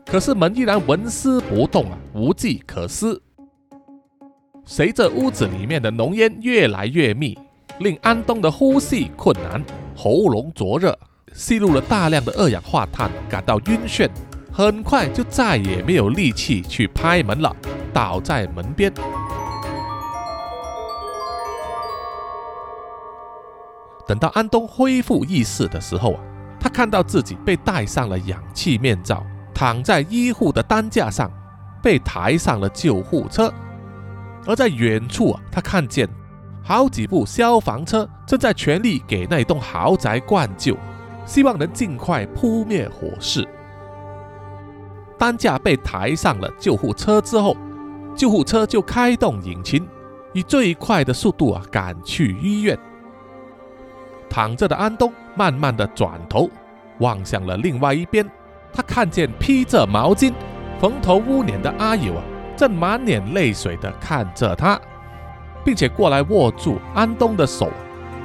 [0.05, 3.21] 可是门依然纹丝不动啊，无计可施。
[4.65, 7.37] 随着屋子里面的浓烟越来越密，
[7.79, 9.63] 令安东的呼吸困难，
[9.95, 10.97] 喉咙灼热，
[11.33, 14.09] 吸入了大量的二氧化碳，感到晕眩，
[14.57, 17.55] 很快就再也没有力气去拍门了，
[17.93, 18.91] 倒在门边。
[24.07, 26.19] 等到安东恢复意识的时候啊，
[26.59, 29.23] 他看到自己被戴上了氧气面罩，
[29.53, 31.31] 躺在医护的担架上，
[31.84, 33.53] 被抬上了救护车。
[34.47, 36.09] 而在远处啊，他看见
[36.63, 40.75] 好几部消防车正在全力给那栋豪宅灌救，
[41.27, 43.47] 希望能尽快扑灭火势。
[45.18, 47.56] 担架被抬上了救护车之后，
[48.15, 49.88] 救护车就开动引擎，
[50.34, 52.77] 以最快的速度啊赶去医院。
[54.30, 56.49] 躺着的安东慢慢的转头
[56.99, 58.30] 望向了另外一边，
[58.73, 60.34] 他看见披着毛巾、
[60.80, 62.23] 蓬头污脸的阿友啊。
[62.56, 64.81] 正满脸泪水地看着他，
[65.64, 67.69] 并且过来握住安东的手，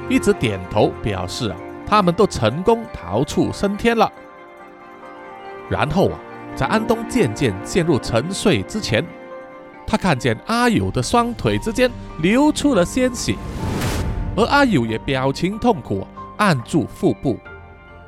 [0.09, 4.11] 一直点头表示啊，他们都成功逃出升天了。
[5.69, 6.19] 然后啊，
[6.55, 9.03] 在安东渐渐陷入沉睡之前，
[9.87, 11.89] 他看见阿友的双腿之间
[12.21, 13.35] 流出了鲜血，
[14.35, 16.05] 而阿友也表情痛苦，
[16.37, 17.39] 按住腹部，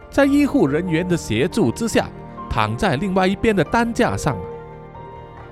[0.09, 2.07] 在医护人员的协助之下，
[2.49, 4.37] 躺在另外一边的担架上。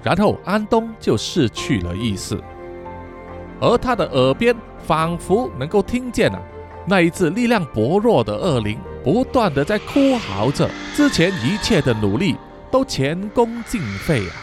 [0.03, 2.38] 然后安东就失去了意识，
[3.60, 4.56] 而他的耳边
[4.86, 6.40] 仿佛能够听见啊，
[6.86, 12.36] 那一只力量薄弱的恶灵不断的在哭嚎着，之前一切的努力
[12.74, 14.34] 都前功尽废啊！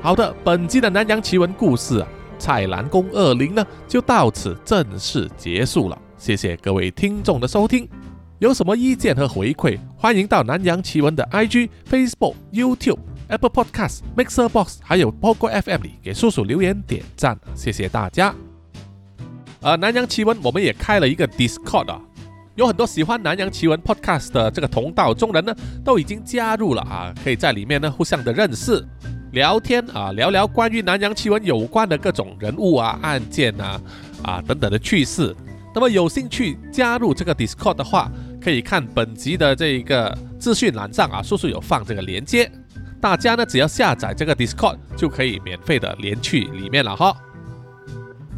[0.00, 2.08] 好的，本集的南洋奇闻故事啊，
[2.38, 5.98] 蔡澜宫恶灵呢，就到此正式结束了。
[6.16, 7.86] 谢谢各位听众的收听，
[8.38, 18.34] 有什么意见和回馈，欢迎到南洋奇闻的 IG、Facebook、YouTube、Apple Podcasts、Mixer Box，还有 Pogo FM 里给叔叔留言点赞，谢谢大家。
[19.64, 21.98] 呃，南洋奇闻我们也开了一个 Discord 啊，
[22.54, 28.86] 有很多喜欢南洋奇闻 Podcast 的这个同道中人呢，都已经加入了啊，可以在里面呢互相的认识、
[29.32, 33.80] 聊天啊，聊聊关于南洋奇闻有关的各种人物啊、案件啊、
[34.22, 35.34] 啊等等的趣事。
[35.74, 38.12] 那么有兴趣加入这个 Discord 的话，
[38.42, 42.52] 可以看本集的这一个资讯栏上啊，叔叔有放这个连接，
[43.00, 47.16] 大家呢只要下载这个 Discord 就可以免费的连去里面了哈。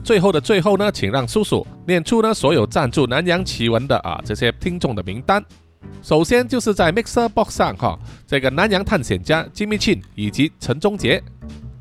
[0.06, 5.44] 最后的最后呢，请让叔叔念出呢所有赞助南洋奇闻的啊这些听众的名单。
[6.00, 11.20] 首先就是在 Mixer Box 上哈，这个南洋探险家金密庆以及陈忠杰。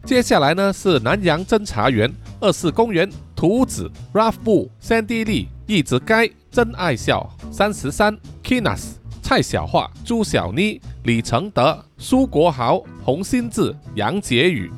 [0.05, 3.07] 接下来呢是南洋侦查员二四公园。
[3.35, 14.71] 图子、Ralph 布、Sandy Lee、一直该、真爱笑、三十三、Kinas、蔡小桦、朱小妮、李承德、苏国豪、洪新志、杨杰宇。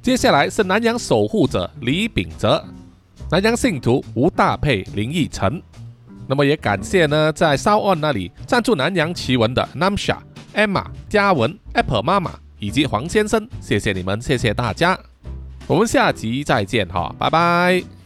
[0.00, 2.64] 接下来是南洋守护者李秉哲，
[3.30, 5.62] 南洋信徒吴大佩、林奕晨。
[6.26, 10.16] 那么也感谢呢，在烧案那里赞助南洋奇闻的 Namsha、
[10.54, 14.98] Emma、嘉文、Apple 妈妈以及黄先生，谢谢你们，谢谢大家。
[15.66, 17.97] 我们下集再见哈，拜拜。